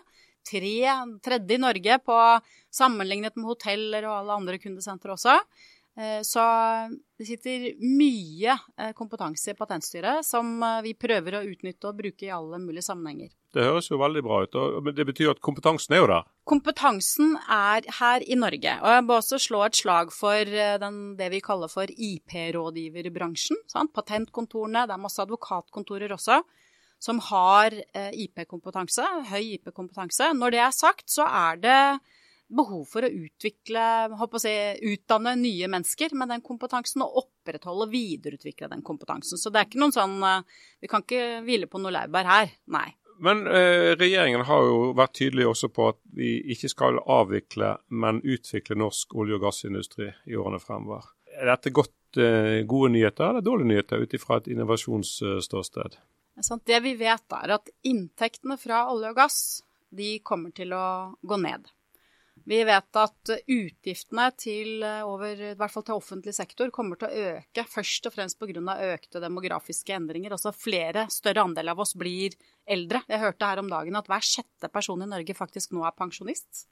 Tre, 0.49 0.73
tredje 1.23 1.55
i 1.55 1.61
Norge 1.61 1.99
på 2.01 2.17
sammenlignet 2.73 3.37
med 3.37 3.47
hoteller 3.51 4.09
og 4.09 4.17
alle 4.23 4.39
andre 4.41 4.59
kundesentre 4.63 5.13
også. 5.13 5.37
Eh, 6.01 6.19
så 6.25 6.47
det 6.89 7.29
sitter 7.29 7.69
mye 7.85 8.57
eh, 8.57 8.97
kompetanse 8.97 9.53
i 9.53 9.59
Patentstyret 9.61 10.25
som 10.25 10.57
vi 10.81 10.97
prøver 10.97 11.37
å 11.37 11.45
utnytte 11.45 11.93
og 11.93 12.01
bruke 12.01 12.25
i 12.25 12.33
alle 12.33 12.57
mulige 12.57 12.89
sammenhenger. 12.89 13.29
Det 13.53 13.65
høres 13.67 13.89
jo 13.91 13.99
veldig 14.01 14.23
bra 14.25 14.39
ut, 14.43 14.55
men 14.81 14.95
det 14.97 15.05
betyr 15.05 15.29
at 15.35 15.41
kompetansen 15.45 15.93
er 15.93 16.01
jo 16.01 16.09
der? 16.09 16.25
Kompetansen 16.49 17.35
er 17.53 17.85
her 17.99 18.25
i 18.25 18.37
Norge. 18.39 18.73
Og 18.81 18.95
jeg 18.95 19.05
må 19.05 19.17
også 19.19 19.37
slå 19.41 19.61
et 19.67 19.77
slag 19.77 20.09
for 20.15 20.53
den, 20.81 20.97
det 21.19 21.29
vi 21.35 21.41
kaller 21.45 21.69
for 21.69 21.85
IP-rådgiverbransjen. 21.93 23.61
Sant? 23.69 23.93
Patentkontorene, 23.93 24.87
det 24.89 24.97
er 24.97 25.03
masse 25.05 25.21
advokatkontorer 25.21 26.17
også 26.17 26.41
som 27.03 27.19
har 27.19 27.75
IP-kompetanse, 28.15 29.05
høy 29.27 29.57
IP-kompetanse. 29.57 30.29
Når 30.39 30.53
det 30.55 30.61
er 30.63 30.75
sagt, 30.75 31.09
så 31.11 31.25
er 31.27 31.59
det 31.59 31.79
behov 32.53 32.85
for 32.89 33.05
å 33.05 33.11
utvikle, 33.11 33.83
å 34.13 34.41
si, 34.41 34.53
utdanne 34.93 35.35
nye 35.39 35.69
mennesker 35.71 36.13
med 36.17 36.31
den 36.33 36.43
kompetansen, 36.45 37.03
og 37.05 37.23
opprettholde 37.23 37.87
og 37.87 37.93
videreutvikle 37.93 38.69
den 38.71 38.83
kompetansen. 38.85 39.41
Så 39.41 39.51
det 39.51 39.61
er 39.61 39.69
ikke 39.69 39.81
noen 39.81 39.95
sånn 39.95 40.19
eh, 40.27 40.59
Vi 40.83 40.91
kan 40.91 41.05
ikke 41.05 41.41
hvile 41.47 41.69
på 41.71 41.81
noe 41.81 41.93
laurbær 41.95 42.29
her, 42.29 42.53
nei. 42.71 42.89
Men 43.23 43.45
eh, 43.47 43.93
regjeringen 43.95 44.43
har 44.49 44.65
jo 44.67 44.79
vært 44.97 45.13
tydelig 45.15 45.45
også 45.47 45.69
på 45.71 45.87
at 45.93 45.99
vi 46.17 46.35
ikke 46.51 46.69
skal 46.71 46.97
avvikle, 46.99 47.77
men 47.95 48.19
utvikle 48.19 48.75
norsk 48.79 49.15
olje- 49.15 49.37
og 49.37 49.45
gassindustri 49.45 50.09
i 50.27 50.35
årene 50.35 50.59
fremover. 50.59 51.07
Er 51.39 51.47
dette 51.53 51.71
godt, 51.71 52.19
eh, 52.19 52.65
gode 52.67 52.91
nyheter 52.97 53.29
eller 53.29 53.45
dårlige 53.45 53.69
nyheter 53.71 54.03
ut 54.03 54.17
ifra 54.17 54.41
et 54.41 54.49
innovasjonsståsted? 54.51 55.95
Det 56.65 56.81
vi 56.83 56.95
vet, 56.99 57.37
er 57.37 57.55
at 57.55 57.71
inntektene 57.87 58.57
fra 58.59 58.83
olje 58.91 59.13
og 59.13 59.15
gass 59.21 59.39
de 59.93 60.17
kommer 60.25 60.51
til 60.51 60.73
å 60.75 60.85
gå 61.23 61.39
ned. 61.39 61.69
Vi 62.49 62.59
vet 62.67 62.99
at 62.99 63.31
utgiftene 63.47 64.25
til, 64.35 64.83
eh, 64.83 65.01
over, 65.07 65.31
i 65.31 65.53
hvert 65.55 65.71
fall 65.71 65.85
til 65.87 65.95
offentlig 65.95 66.33
sektor 66.35 66.71
kommer 66.75 66.99
til 66.99 67.07
å 67.07 67.27
øke, 67.37 67.63
først 67.71 68.09
og 68.09 68.15
fremst 68.17 68.39
pga. 68.39 68.75
økte 68.93 69.21
demografiske 69.23 69.95
endringer. 69.95 70.31
Altså 70.35 70.51
flere, 70.51 71.07
større 71.09 71.43
andel 71.43 71.69
av 71.69 71.79
oss 71.79 71.93
blir 71.93 72.35
eldre. 72.67 73.03
Jeg 73.07 73.19
hørte 73.19 73.45
her 73.45 73.59
om 73.59 73.69
dagen 73.69 73.95
at 73.95 74.07
hver 74.07 74.21
sjette 74.21 74.71
person 74.71 75.01
i 75.01 75.05
Norge 75.07 75.33
faktisk 75.33 75.71
nå 75.71 75.85
er 75.87 75.95
pensjonist. 75.95 76.67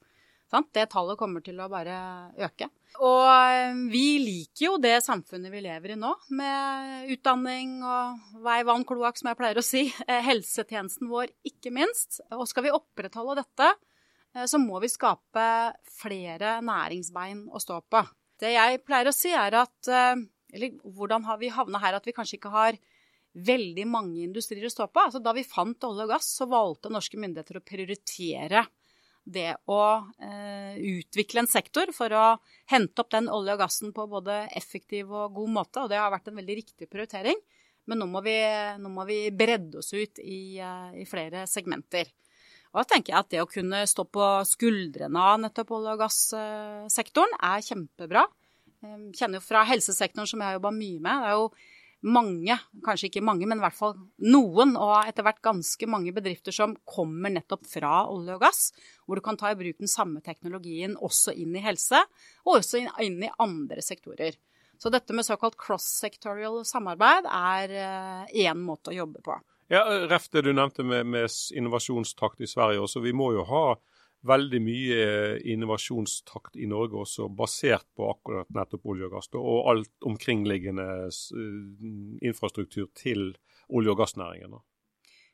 Det 0.52 0.90
tallet 0.92 1.16
kommer 1.16 1.40
til 1.40 1.56
å 1.64 1.68
bare 1.72 1.96
øke. 2.36 2.68
Og 3.00 3.24
eh, 3.24 3.72
vi 3.88 4.18
liker 4.20 4.66
jo 4.66 4.74
det 4.76 4.98
samfunnet 5.00 5.48
vi 5.50 5.62
lever 5.64 5.94
i 5.94 5.96
nå, 5.96 6.10
med 6.36 7.08
utdanning 7.14 7.78
og 7.80 8.42
vei, 8.44 8.58
vann, 8.68 8.84
kloakk, 8.84 9.16
som 9.16 9.30
jeg 9.30 9.38
pleier 9.40 9.56
å 9.56 9.64
si. 9.64 9.86
Eh, 10.04 10.20
helsetjenesten 10.26 11.08
vår, 11.08 11.32
ikke 11.48 11.72
minst. 11.72 12.20
Og 12.36 12.44
skal 12.50 12.66
vi 12.66 12.74
opprettholde 12.76 13.38
dette, 13.40 13.70
så 14.48 14.60
må 14.60 14.80
vi 14.82 14.90
skape 14.92 15.46
flere 15.92 16.56
næringsbein 16.64 17.46
å 17.52 17.60
stå 17.62 17.80
på. 17.92 18.02
Det 18.42 18.54
jeg 18.54 18.82
pleier 18.86 19.10
å 19.10 19.14
si, 19.14 19.30
er 19.36 19.54
at 19.60 19.90
eh, 19.90 20.22
Eller 20.52 20.74
hvordan 20.82 21.24
har 21.24 21.38
vi 21.40 21.52
havna 21.52 21.80
her 21.80 21.96
at 21.96 22.06
vi 22.06 22.12
kanskje 22.12 22.36
ikke 22.36 22.52
har 22.52 22.76
veldig 23.32 23.86
mange 23.88 24.20
industrier 24.20 24.66
å 24.68 24.72
stå 24.72 24.88
på? 24.92 25.06
Altså, 25.06 25.22
da 25.24 25.32
vi 25.32 25.46
fant 25.48 25.86
olje 25.88 26.04
og 26.04 26.12
gass, 26.12 26.28
så 26.36 26.48
valgte 26.50 26.92
norske 26.92 27.16
myndigheter 27.16 27.56
å 27.56 27.64
prioritere 27.64 28.66
det 29.24 29.54
å 29.70 29.82
eh, 30.18 30.74
utvikle 30.76 31.44
en 31.44 31.50
sektor 31.50 31.92
for 31.94 32.12
å 32.12 32.24
hente 32.72 33.02
opp 33.02 33.12
den 33.14 33.30
olje 33.30 33.54
og 33.54 33.62
gassen 33.62 33.92
på 33.94 34.06
både 34.10 34.42
effektiv 34.58 35.12
og 35.14 35.36
god 35.38 35.52
måte. 35.56 35.84
Og 35.84 35.92
det 35.92 36.00
har 36.00 36.12
vært 36.12 36.32
en 36.32 36.40
veldig 36.40 36.56
riktig 36.58 36.90
prioritering. 36.90 37.38
Men 37.86 38.02
nå 38.02 38.08
må 38.10 38.22
vi, 38.22 38.36
nå 38.78 38.90
må 38.92 39.06
vi 39.08 39.24
bredde 39.34 39.80
oss 39.80 39.92
ut 39.94 40.20
i, 40.22 40.58
eh, 40.58 40.90
i, 41.02 41.06
flere 41.08 41.46
segmenter. 41.50 42.10
Og 42.72 42.80
da 42.80 42.88
tenker 42.88 43.12
jeg 43.12 43.20
at 43.20 43.32
det 43.34 43.42
å 43.42 43.50
kunne 43.50 43.82
stå 43.88 44.06
på 44.08 44.28
skuldrene 44.48 45.20
av 45.20 45.42
nettopp 45.42 45.74
olje- 45.76 45.92
og 45.92 46.00
gassektoren 46.00 47.36
er 47.36 47.64
kjempebra. 47.66 48.24
Jeg 48.82 49.12
kjenner 49.18 49.38
jo 49.38 49.44
fra 49.44 49.66
helsesektoren 49.68 50.28
som 50.28 50.40
jeg 50.40 50.48
har 50.48 50.56
jobba 50.56 50.72
mye 50.74 51.02
med. 51.04 51.20
Det 51.22 51.28
er 51.28 51.36
jo 51.36 51.50
mange, 52.02 52.56
kanskje 52.82 53.10
ikke 53.10 53.22
mange, 53.22 53.46
men 53.46 53.60
i 53.60 53.62
hvert 53.62 53.76
fall 53.76 53.92
noen, 54.24 54.72
og 54.74 55.06
etter 55.06 55.26
hvert 55.26 55.42
ganske 55.44 55.86
mange 55.90 56.14
bedrifter 56.16 56.54
som 56.54 56.74
kommer 56.88 57.30
nettopp 57.30 57.68
fra 57.70 58.06
olje 58.10 58.34
og 58.34 58.42
gass, 58.42 58.62
hvor 59.06 59.20
du 59.20 59.24
kan 59.24 59.38
ta 59.38 59.52
i 59.52 59.58
bruk 59.58 59.78
den 59.78 59.90
samme 59.90 60.22
teknologien 60.24 60.96
også 60.96 61.36
inn 61.38 61.54
i 61.54 61.62
helse, 61.62 62.00
og 62.46 62.58
også 62.58 62.82
inn 63.04 63.20
i 63.22 63.30
andre 63.42 63.84
sektorer. 63.84 64.40
Så 64.82 64.90
dette 64.90 65.14
med 65.14 65.28
såkalt 65.28 65.54
cross-sectorial 65.60 66.64
samarbeid 66.66 67.28
er 67.30 67.76
én 67.76 68.48
eh, 68.50 68.58
måte 68.58 68.90
å 68.90 68.96
jobbe 68.96 69.22
på. 69.22 69.36
Ja, 69.72 69.86
Ref 70.04 70.28
det 70.28 70.42
du 70.44 70.50
nevnte 70.52 70.84
med, 70.84 71.06
med 71.08 71.32
innovasjonstakt 71.56 72.42
i 72.44 72.48
Sverige 72.50 72.82
også. 72.84 73.00
Vi 73.00 73.14
må 73.16 73.30
jo 73.32 73.46
ha 73.48 73.62
veldig 74.28 74.58
mye 74.62 75.04
innovasjonstakt 75.48 76.58
i 76.60 76.68
Norge 76.70 77.00
også, 77.00 77.30
basert 77.32 77.88
på 77.96 78.10
akkurat 78.12 78.50
nettopp 78.52 78.84
olje 78.92 79.08
og 79.08 79.16
gass. 79.16 79.30
Og 79.38 79.70
alt 79.72 80.10
omkringliggende 80.10 80.88
eh, 81.08 81.56
infrastruktur 82.28 82.90
til 82.98 83.32
olje- 83.72 83.94
og 83.94 84.02
gassnæringen. 84.02 84.60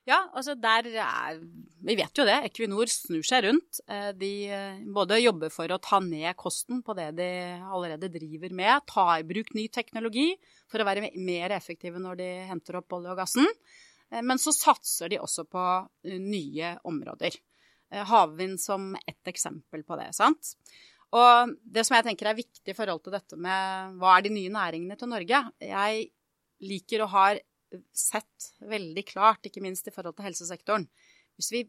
Ja, 0.08 0.22
altså 0.32 0.54
der 0.56 0.86
er 0.88 1.40
Vi 1.84 1.96
vet 1.98 2.16
jo 2.16 2.24
det. 2.24 2.38
Equinor 2.46 2.88
snur 2.88 3.26
seg 3.26 3.44
rundt. 3.44 3.82
Eh, 3.90 4.12
de 4.16 4.32
eh, 4.54 4.78
både 4.94 5.18
jobber 5.20 5.52
for 5.52 5.68
å 5.68 5.80
ta 5.82 5.98
ned 6.00 6.30
kosten 6.38 6.80
på 6.86 6.94
det 6.96 7.10
de 7.18 7.28
allerede 7.58 8.08
driver 8.14 8.54
med, 8.54 8.86
ta 8.86 9.18
i 9.18 9.26
bruk 9.26 9.52
ny 9.58 9.66
teknologi 9.68 10.30
for 10.70 10.80
å 10.80 10.88
være 10.88 11.10
mer 11.18 11.58
effektive 11.58 12.00
når 12.00 12.22
de 12.22 12.30
henter 12.48 12.80
opp 12.80 12.96
olje 12.96 13.12
og 13.12 13.20
gassen. 13.20 13.52
Eh, 14.12 14.22
men 14.22 14.40
så 14.40 14.54
satser 14.54 15.12
de 15.12 15.20
også 15.22 15.46
på 15.48 15.64
nye 16.18 16.74
områder. 16.88 17.36
Havvind 17.88 18.60
som 18.60 18.92
ett 19.08 19.30
eksempel 19.30 19.80
på 19.88 19.96
det. 19.96 20.10
sant? 20.12 20.54
Og 21.16 21.54
det 21.64 21.86
som 21.86 21.96
jeg 21.96 22.04
tenker 22.04 22.28
er 22.28 22.36
viktig 22.36 22.68
i 22.68 22.76
forhold 22.76 23.00
til 23.04 23.14
dette 23.16 23.38
med 23.40 23.94
hva 23.96 24.18
er 24.18 24.26
de 24.26 24.34
nye 24.34 24.52
næringene 24.52 24.96
til 25.00 25.08
Norge 25.08 25.38
Jeg 25.64 26.02
liker 26.68 27.00
å 27.00 27.08
ha 27.14 27.30
sett 27.96 28.50
veldig 28.60 29.04
klart, 29.08 29.48
ikke 29.48 29.62
minst 29.64 29.88
i 29.88 29.94
forhold 29.94 30.16
til 30.18 30.28
helsesektoren. 30.28 30.86
Hvis 31.38 31.52
vi 31.54 31.64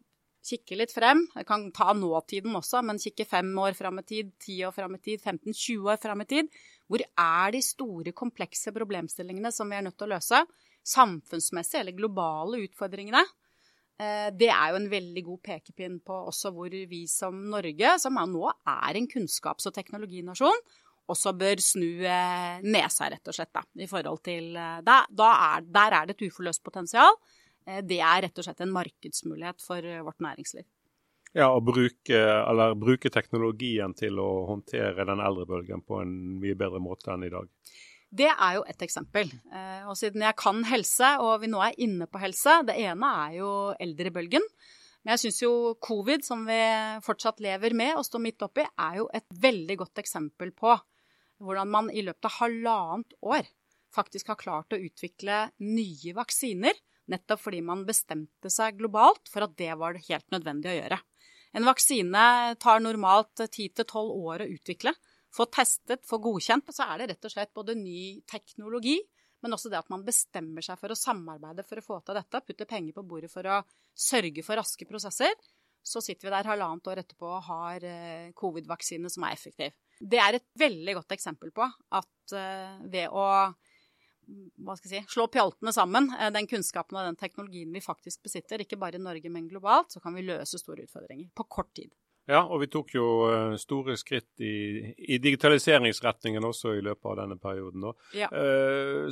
kikker 0.50 0.80
litt 0.80 0.94
frem, 0.96 1.26
jeg 1.36 1.48
kan 1.48 1.66
ta 1.76 1.92
nåtiden 1.96 2.56
også, 2.56 2.82
men 2.88 3.02
kikke 3.02 3.28
fem 3.28 3.52
år 3.60 3.76
fram 3.78 4.00
i 4.00 4.06
tid, 4.08 4.32
ti 4.40 4.62
år 4.66 4.74
fram 4.76 4.96
i 4.96 5.02
tid, 5.04 5.20
15-20 5.20 5.90
år 5.92 6.00
fram 6.02 6.24
i 6.24 6.28
tid, 6.30 6.52
hvor 6.88 7.04
er 7.04 7.54
de 7.54 7.62
store, 7.64 8.16
komplekse 8.16 8.74
problemstillingene 8.76 9.52
som 9.54 9.70
vi 9.70 9.80
er 9.80 9.86
nødt 9.86 10.00
til 10.00 10.08
å 10.08 10.14
løse? 10.16 10.42
Samfunnsmessige 10.86 11.84
eller 11.84 11.98
globale 11.98 12.64
utfordringene. 12.66 13.24
Eh, 14.00 14.30
det 14.32 14.48
er 14.48 14.72
jo 14.72 14.80
en 14.80 14.92
veldig 14.92 15.24
god 15.28 15.42
pekepinn 15.44 15.98
på 16.06 16.22
også 16.32 16.54
hvor 16.56 16.72
vi 16.72 17.02
som 17.12 17.36
Norge, 17.52 17.98
som 18.00 18.16
nå 18.32 18.46
er 18.48 18.96
en 19.00 19.10
kunnskaps- 19.12 19.68
og 19.68 19.76
teknologinasjon, 19.76 20.64
også 21.10 21.34
bør 21.36 21.60
snu 21.64 22.06
eh, 22.08 22.64
nesa, 22.64 23.10
rett 23.12 23.28
og 23.28 23.36
slett. 23.36 23.52
Da, 23.56 23.66
i 23.76 23.90
forhold 23.92 24.24
til, 24.24 24.54
eh, 24.56 24.80
da, 24.88 25.02
da 25.10 25.30
er, 25.52 25.68
Der 25.68 25.98
er 26.00 26.08
det 26.08 26.16
et 26.16 26.28
uforløst 26.30 26.64
potensial. 26.64 27.18
Det 27.86 28.00
er 28.02 28.24
rett 28.24 28.40
og 28.40 28.46
slett 28.46 28.62
en 28.64 28.72
markedsmulighet 28.74 29.62
for 29.62 29.84
vårt 30.02 30.24
næringsliv. 30.24 30.66
Ja, 31.38 31.52
å 31.54 31.60
bruke, 31.62 32.22
bruke 32.82 33.12
teknologien 33.14 33.94
til 33.94 34.18
å 34.18 34.48
håndtere 34.48 35.06
den 35.06 35.22
eldrebølgen 35.22 35.84
på 35.86 36.00
en 36.02 36.16
mye 36.42 36.58
bedre 36.58 36.82
måte 36.82 37.12
enn 37.14 37.28
i 37.28 37.30
dag. 37.30 37.46
Det 38.10 38.30
er 38.30 38.56
jo 38.58 38.64
et 38.66 38.82
eksempel. 38.82 39.30
Og 39.86 39.94
siden 40.00 40.24
jeg 40.26 40.38
kan 40.40 40.64
helse, 40.66 41.12
og 41.22 41.44
vi 41.44 41.50
nå 41.52 41.60
er 41.62 41.78
inne 41.78 42.08
på 42.10 42.22
helse 42.22 42.56
Det 42.66 42.74
ene 42.82 43.10
er 43.26 43.36
jo 43.38 43.50
eldrebølgen. 43.78 44.46
Men 45.04 45.14
jeg 45.14 45.22
syns 45.24 45.42
jo 45.44 45.52
covid, 45.80 46.26
som 46.26 46.42
vi 46.48 46.60
fortsatt 47.06 47.40
lever 47.44 47.76
med 47.78 47.96
og 47.96 48.08
står 48.08 48.24
midt 48.26 48.44
oppi, 48.46 48.66
er 48.66 48.98
jo 49.00 49.08
et 49.16 49.28
veldig 49.30 49.78
godt 49.84 50.02
eksempel 50.02 50.52
på 50.58 50.74
hvordan 51.40 51.70
man 51.72 51.92
i 51.94 52.04
løpet 52.04 52.28
av 52.28 52.36
halvannet 52.42 53.16
år 53.24 53.48
faktisk 53.96 54.34
har 54.34 54.40
klart 54.40 54.76
å 54.76 54.80
utvikle 54.80 55.46
nye 55.66 56.14
vaksiner, 56.18 56.76
nettopp 57.10 57.42
fordi 57.42 57.62
man 57.66 57.86
bestemte 57.88 58.52
seg 58.54 58.78
globalt 58.78 59.32
for 59.32 59.48
at 59.48 59.56
det 59.58 59.72
var 59.80 59.98
helt 60.10 60.28
nødvendig 60.34 60.74
å 60.74 60.76
gjøre. 60.78 61.00
En 61.58 61.66
vaksine 61.66 62.26
tar 62.62 62.84
normalt 62.84 63.42
10-12 63.48 64.12
år 64.30 64.44
å 64.44 64.50
utvikle. 64.52 64.94
Få 65.36 65.46
testet, 65.54 66.06
få 66.08 66.20
godkjent. 66.24 66.72
Så 66.74 66.88
er 66.88 67.02
det 67.02 67.14
rett 67.14 67.30
og 67.30 67.34
slett 67.34 67.54
både 67.56 67.78
ny 67.78 68.20
teknologi, 68.30 68.98
men 69.44 69.56
også 69.56 69.72
det 69.72 69.80
at 69.80 69.92
man 69.94 70.04
bestemmer 70.08 70.66
seg 70.66 70.80
for 70.82 70.92
å 70.92 70.98
samarbeide 70.98 71.64
for 71.68 71.80
å 71.80 71.86
få 71.86 72.02
til 72.04 72.18
dette, 72.20 72.44
putte 72.48 72.68
penger 72.70 72.98
på 72.98 73.06
bordet 73.08 73.32
for 73.32 73.48
å 73.48 73.62
sørge 73.96 74.44
for 74.46 74.60
raske 74.60 74.88
prosesser. 74.90 75.36
Så 75.86 76.02
sitter 76.04 76.28
vi 76.28 76.34
der 76.34 76.50
halvannet 76.50 76.90
år 76.92 77.02
etterpå 77.02 77.28
og 77.38 77.46
har 77.48 77.86
eh, 77.88 78.32
covid-vaksine 78.38 79.10
som 79.12 79.24
er 79.26 79.38
effektiv. 79.38 79.76
Det 80.00 80.20
er 80.20 80.38
et 80.38 80.48
veldig 80.60 80.98
godt 81.00 81.16
eksempel 81.16 81.52
på 81.56 81.66
at 81.66 82.36
uh, 82.36 82.80
ved 82.88 83.12
å 83.12 83.26
si, 84.80 85.02
slå 85.12 85.26
pjaltene 85.32 85.74
sammen, 85.76 86.08
uh, 86.16 86.30
den 86.36 86.48
kunnskapen 86.48 87.00
og 87.00 87.08
den 87.10 87.20
teknologien 87.20 87.72
vi 87.76 87.84
faktisk 87.84 88.24
besitter, 88.28 88.64
ikke 88.64 88.80
bare 88.80 89.00
i 89.00 89.04
Norge, 89.04 89.32
men 89.32 89.50
globalt, 89.52 89.92
så 89.92 90.04
kan 90.04 90.16
vi 90.16 90.24
løse 90.28 90.62
store 90.62 90.86
utfordringer 90.88 91.32
på 91.36 91.48
kort 91.52 91.74
tid. 91.76 91.92
Ja, 92.30 92.44
og 92.46 92.62
vi 92.62 92.68
tok 92.70 92.92
jo 92.94 93.06
uh, 93.26 93.56
store 93.58 93.96
skritt 93.98 94.44
i, 94.46 94.92
i, 95.02 95.18
digitaliseringsretningen 95.18 96.46
også 96.46 96.76
i 96.78 96.84
løpet 96.86 97.10
av 97.10 97.16
denne 97.24 97.40
perioden. 97.42 97.88
Ja. 98.14 98.30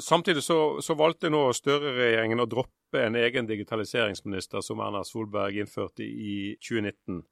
samtidig 0.04 0.44
så, 0.46 0.78
så 0.86 0.94
valgte 1.00 1.32
nå 1.34 1.48
Støre-regjeringen 1.58 2.44
å 2.44 2.50
droppe 2.50 3.02
en 3.02 3.18
egen 3.18 3.50
digitaliseringsminister 3.50 4.62
som 4.62 4.84
Erna 4.86 5.02
Solberg 5.08 5.58
innførte 5.64 6.06
i 6.06 6.54
2019. 6.62 7.24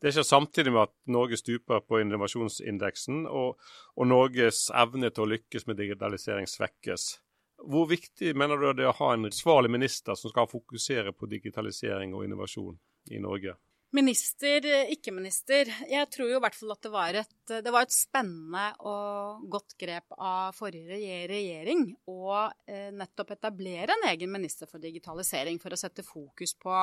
Det 0.00 0.14
skjer 0.14 0.24
samtidig 0.24 0.72
med 0.72 0.86
at 0.86 0.94
Norge 1.12 1.36
stuper 1.36 1.82
på 1.84 1.98
innovasjonsindeksen, 2.00 3.26
og, 3.28 3.58
og, 3.96 4.06
Norges 4.08 4.68
evne 4.72 5.10
til 5.12 5.26
å 5.26 5.32
lykkes 5.34 5.66
med 5.68 5.76
digitalisering 5.76 6.48
svekkes. 6.48 7.10
Hvor 7.68 7.90
viktig 7.90 8.32
mener 8.32 8.56
du 8.56 8.70
det 8.72 8.86
er 8.86 8.94
å 8.94 8.96
ha 9.02 9.10
en 9.12 9.28
ansvarlig 9.28 9.68
minister 9.72 10.16
som 10.16 10.32
skal 10.32 10.48
fokusere 10.48 11.12
på 11.12 11.28
digitalisering 11.28 12.14
og 12.16 12.24
innovasjon 12.24 12.78
i 13.12 13.20
Norge? 13.20 13.58
Minister, 13.90 14.62
ikke-minister. 14.94 15.66
Jeg 15.90 16.06
tror 16.14 16.28
jo 16.30 16.36
i 16.38 16.42
hvert 16.44 16.54
fall 16.54 16.70
at 16.76 16.84
det 16.84 16.90
var, 16.94 17.16
et, 17.18 17.52
det 17.66 17.72
var 17.74 17.82
et 17.82 17.94
spennende 17.94 18.68
og 18.86 19.46
godt 19.50 19.74
grep 19.80 20.14
av 20.14 20.54
forrige 20.54 21.24
regjering 21.26 21.88
å 22.06 22.36
eh, 22.70 22.92
nettopp 22.94 23.32
etablere 23.34 23.96
en 23.96 24.06
egen 24.12 24.30
minister 24.30 24.70
for 24.70 24.78
digitalisering 24.82 25.58
for 25.58 25.74
å 25.74 25.78
sette 25.80 26.04
fokus 26.06 26.54
på 26.54 26.76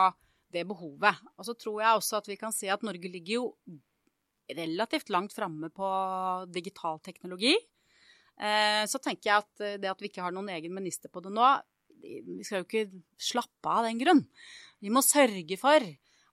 det 0.51 0.65
behovet. 0.67 1.21
Og 1.39 1.47
så 1.47 1.55
tror 1.55 1.79
jeg 1.79 2.01
også 2.01 2.19
at 2.19 2.27
vi 2.27 2.35
kan 2.41 2.55
si 2.55 2.67
at 2.73 2.83
Norge 2.83 3.11
ligger 3.13 3.37
jo 3.37 3.45
relativt 4.57 5.07
langt 5.15 5.35
framme 5.35 5.69
på 5.71 5.91
digital 6.51 6.99
teknologi. 7.07 7.53
Eh, 8.35 8.83
så 8.83 8.99
tenker 8.99 9.31
jeg 9.31 9.45
at 9.45 9.79
det 9.79 9.93
at 9.93 10.03
vi 10.03 10.11
ikke 10.11 10.25
har 10.27 10.35
noen 10.35 10.51
egen 10.57 10.75
minister 10.75 11.07
på 11.07 11.23
det 11.23 11.31
nå, 11.31 11.53
vi 12.03 12.43
skal 12.43 12.65
jo 12.65 12.67
ikke 12.67 12.99
slappe 13.29 13.71
av 13.71 13.87
den 13.87 14.03
grunn. 14.03 14.25
Vi 14.83 14.91
må 14.91 14.99
sørge 15.01 15.55
for 15.59 15.87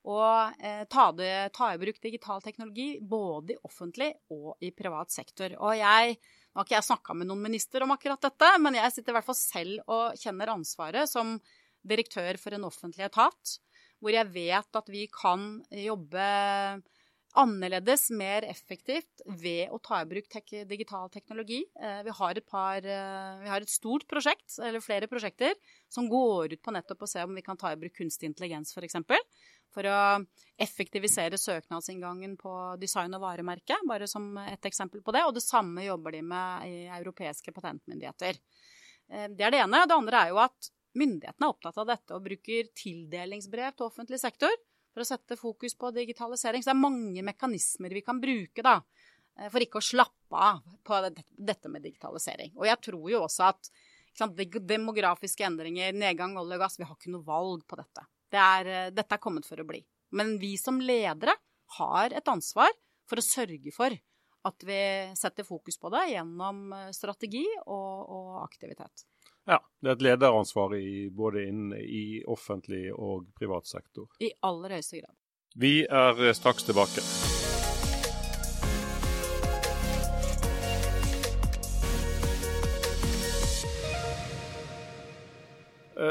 å 0.04 0.20
eh, 0.60 0.84
ta, 0.90 1.08
det, 1.16 1.32
ta, 1.56 1.70
i 1.72 1.80
bruk 1.80 2.00
digital 2.02 2.42
teknologi 2.44 2.98
både 3.00 3.54
i 3.54 3.60
offentlig 3.64 4.10
og 4.34 4.60
i 4.60 4.70
privat 4.76 5.12
sektor. 5.14 5.56
Og 5.60 5.76
jeg, 5.80 6.16
Nå 6.54 6.60
har 6.60 6.68
ikke 6.68 6.76
jeg 6.76 6.86
snakka 6.86 7.14
med 7.18 7.26
noen 7.26 7.40
minister 7.42 7.82
om 7.82 7.90
akkurat 7.90 8.22
dette, 8.22 8.48
men 8.62 8.76
jeg 8.78 8.94
sitter 8.94 9.10
i 9.10 9.16
hvert 9.16 9.26
fall 9.26 9.40
selv 9.40 9.88
og 9.90 10.20
kjenner 10.20 10.52
ansvaret 10.52 11.10
som 11.10 11.38
direktør 11.82 12.38
for 12.38 12.54
en 12.54 12.68
offentlig 12.68 13.08
etat 13.08 13.56
hvor 14.04 14.12
jeg 14.12 14.28
vet 14.34 14.78
at 14.78 14.90
vi 14.92 15.06
kan 15.08 15.56
jobbe 15.72 16.24
annerledes, 17.40 18.08
mer 18.14 18.44
effektivt 18.46 19.22
ved 19.40 19.72
å 19.74 19.80
ta 19.82 20.02
i 20.02 20.08
bruk 20.08 20.28
tek 20.30 20.52
digital 20.70 21.08
teknologi. 21.10 21.64
Eh, 21.80 22.02
vi 22.06 22.12
har, 22.14 22.40
par, 22.46 22.78
eh, 22.78 23.40
vi 23.42 23.50
har, 23.50 23.64
et 23.64 23.72
stort 23.72 24.06
prosjekt, 24.06 24.58
eller 24.62 24.84
flere 24.84 25.08
prosjekter, 25.10 25.54
som 25.88 26.06
går 26.08 26.54
ut 26.54 26.62
på 26.62 26.74
nettopp 26.76 27.02
å 27.02 27.10
se 27.10 27.24
om 27.24 27.34
vi 27.34 27.42
kan 27.42 27.58
ta 27.58 27.72
i 27.72 27.80
bruk 27.80 27.96
kunstig 27.96 28.30
intelligens 28.30 28.70
f.eks. 28.76 29.00
For, 29.74 29.86
å 29.90 30.22
effektivisere 30.62 31.38
søknadsinngangen 31.40 32.36
på 32.38 32.52
design 32.78 33.16
og 33.16 33.24
varemerke, 33.24 33.80
bare 33.88 34.06
som 34.10 34.36
et 34.44 34.68
eksempel 34.68 35.02
på 35.02 35.14
det. 35.14 35.24
Og 35.26 35.34
det 35.34 35.42
samme 35.42 35.82
jobber 35.82 36.14
de 36.14 36.22
med 36.22 36.68
i 36.68 36.76
europeiske 37.00 37.54
patentmyndigheter. 37.56 38.38
Eh, 39.10 39.26
det 39.34 39.46
er 39.46 39.54
det 39.54 39.64
ene. 39.64 39.82
Det 39.88 39.96
andre 39.98 40.20
er 40.22 40.34
jo 40.34 40.38
at 40.44 40.70
myndighetene 40.94 41.48
er 41.48 41.56
opptatt 41.56 41.80
av 41.82 41.90
dette 41.90 42.14
og 42.14 42.22
bruker 42.28 42.70
tildelingsbrev 42.78 43.74
til 43.74 43.88
offentlig 43.88 44.20
sektor 44.22 44.54
for 44.94 45.02
å 45.02 45.08
sette 45.08 45.38
fokus 45.38 45.74
på 45.78 45.90
digitalisering. 45.96 46.62
Så 46.62 46.70
det 46.70 46.76
er 46.76 46.84
mange 46.84 47.26
mekanismer 47.26 47.94
vi 47.94 48.04
kan 48.06 48.22
bruke 48.22 48.62
da, 48.62 48.78
eh, 49.38 49.50
for 49.50 49.64
ikke 49.64 49.82
å 49.82 49.88
slappe 49.90 50.46
av 50.52 50.62
på 50.86 51.02
dette 51.02 51.68
med 51.68 51.82
digitalisering. 51.82 52.54
Og 52.54 52.70
jeg 52.70 52.80
tror 52.90 53.10
jo 53.10 53.24
også 53.26 53.50
at 53.50 53.70
sant, 54.14 54.38
demografiske 54.38 55.42
endringer, 55.42 55.92
nedgang 55.92 56.36
olje 56.38 56.54
og 56.54 56.62
gass 56.62 56.78
Vi 56.78 56.86
har 56.86 56.94
ikke 56.94 57.10
noe 57.10 57.26
valg 57.26 57.66
på 57.66 57.76
dette. 57.76 58.06
Det 58.34 58.42
er, 58.42 58.66
eh, 58.72 58.90
dette 58.94 59.14
er 59.14 59.22
kommet 59.22 59.46
for 59.46 59.60
å 59.62 59.68
bli. 59.68 59.80
Men 60.18 60.36
vi 60.42 60.56
som 60.58 60.80
ledere 60.82 61.36
har 61.78 62.14
et 62.14 62.28
ansvar 62.30 62.74
for 63.08 63.20
å 63.20 63.24
sørge 63.24 63.72
for 63.74 63.94
at 64.44 64.66
vi 64.66 64.80
setter 65.16 65.46
fokus 65.46 65.78
på 65.80 65.90
det 65.94 66.04
gjennom 66.12 66.72
eh, 66.72 66.90
strategi 66.96 67.44
og, 67.66 68.10
og 68.10 68.40
aktivitet. 68.42 69.06
Ja, 69.46 69.60
det 69.80 69.90
er 69.90 69.98
et 69.98 70.06
lederansvar 70.06 70.74
i, 70.78 71.10
både 71.12 71.46
innen 71.50 71.76
i 71.78 72.22
offentlig 72.32 72.88
og 72.94 73.28
privat 73.36 73.68
sektor. 73.68 74.08
I 74.24 74.32
aller 74.48 74.78
høyeste 74.78 75.02
grad. 75.02 75.16
Vi 75.54 75.76
er 75.84 76.26
straks 76.34 76.66
tilbake. 76.66 77.04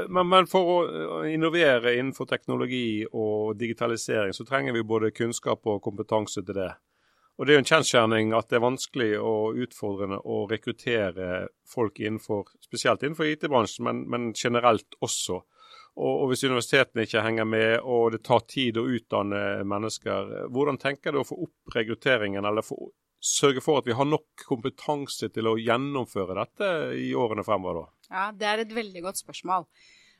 Men, 0.09 0.27
men, 0.29 0.47
for 0.49 0.69
å 0.69 0.77
innovere 1.29 1.95
innenfor 1.97 2.27
teknologi 2.29 3.03
og 3.09 3.57
digitalisering, 3.59 4.33
så 4.33 4.45
trenger 4.47 4.75
vi 4.75 4.83
både 4.87 5.13
kunnskap 5.15 5.65
og 5.69 5.81
kompetanse 5.83 6.43
til 6.43 6.57
det. 6.57 6.71
Og 7.37 7.47
Det 7.47 7.53
er 7.53 7.57
jo 7.57 7.63
en 7.63 7.71
kjensgjerning 7.71 8.33
at 8.37 8.49
det 8.51 8.59
er 8.59 8.67
vanskelig 8.67 9.09
og 9.17 9.57
utfordrende 9.65 10.19
å 10.21 10.43
rekruttere 10.49 11.47
folk 11.65 11.97
innenfor, 12.03 12.51
spesielt 12.61 13.01
innenfor 13.01 13.31
IT-bransjen, 13.31 13.87
men, 13.87 14.03
men, 14.09 14.27
generelt 14.37 14.99
også. 15.01 15.39
Og, 15.93 16.11
og, 16.11 16.27
Hvis 16.29 16.45
universitetene 16.45 17.07
ikke 17.07 17.23
henger 17.25 17.49
med 17.49 17.71
og 17.81 18.13
det 18.13 18.21
tar 18.25 18.45
tid 18.49 18.77
å 18.77 18.85
utdanne 18.85 19.63
mennesker, 19.65 20.49
hvordan 20.53 20.77
tenker 20.81 21.13
du 21.13 21.23
å 21.23 21.27
få 21.27 21.39
opp 21.47 21.75
rekrutteringen, 21.75 22.45
eller 22.45 22.65
få, 22.65 22.77
sørge 23.23 23.63
for 23.63 23.79
at 23.79 23.87
vi 23.87 23.95
har 23.97 24.07
nok 24.09 24.45
kompetanse 24.45 25.31
til 25.33 25.49
å 25.49 25.57
gjennomføre 25.59 26.35
dette 26.41 26.69
i 26.99 27.11
årene 27.15 27.45
fremover? 27.47 27.85
da? 27.85 28.07
Ja, 28.13 28.31
Det 28.31 28.49
er 28.49 28.63
et 28.65 28.73
veldig 28.75 29.05
godt 29.07 29.23
spørsmål. 29.23 29.67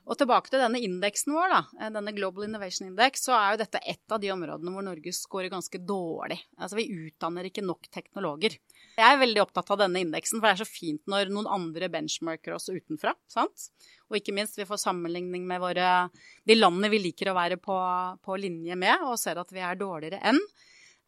Og 0.04 0.18
tilbake 0.20 0.52
til 0.52 0.60
denne 0.60 0.82
indeksen 0.84 1.32
vår, 1.32 1.48
da, 1.48 1.60
eh, 1.80 1.92
denne 1.96 2.12
Global 2.16 2.44
Innovation 2.44 2.90
Index, 2.90 3.22
så 3.24 3.38
er 3.38 3.54
jo 3.54 3.62
dette 3.62 3.80
et 3.88 4.12
av 4.12 4.20
de 4.20 4.34
områdene 4.34 4.74
hvor 4.74 4.84
Norge 4.84 5.14
scorer 5.16 5.52
ganske 5.52 5.80
dårlig. 5.80 6.42
Altså 6.60 6.76
vi 6.76 6.90
utdanner 6.92 7.48
ikke 7.48 7.64
nok 7.64 7.88
teknologer. 7.88 8.58
Jeg 8.98 9.08
er 9.08 9.22
veldig 9.22 9.46
opptatt 9.46 9.72
av 9.72 9.80
denne 9.80 10.04
indeksen, 10.04 10.42
for 10.42 10.50
det 10.50 10.58
er 10.58 10.66
så 10.66 10.68
fint 10.68 11.08
når 11.08 11.32
noen 11.32 11.48
andre 11.48 11.88
benchmarker 11.94 12.58
oss 12.58 12.68
utenfra. 12.68 13.16
sant? 13.32 13.70
Og 14.12 14.20
ikke 14.20 14.36
minst 14.36 14.60
vi 14.60 14.68
får 14.68 14.84
sammenligning 14.84 15.48
med 15.48 15.64
våre, 15.64 16.10
de 16.46 16.60
landene 16.60 16.92
vi 16.92 17.00
liker 17.08 17.32
å 17.32 17.40
være 17.40 17.58
på, 17.64 17.80
på 18.20 18.38
linje 18.44 18.76
med, 18.76 19.08
og 19.08 19.16
ser 19.18 19.40
at 19.40 19.56
vi 19.56 19.64
er 19.64 19.80
dårligere 19.80 20.20
enn. 20.20 20.42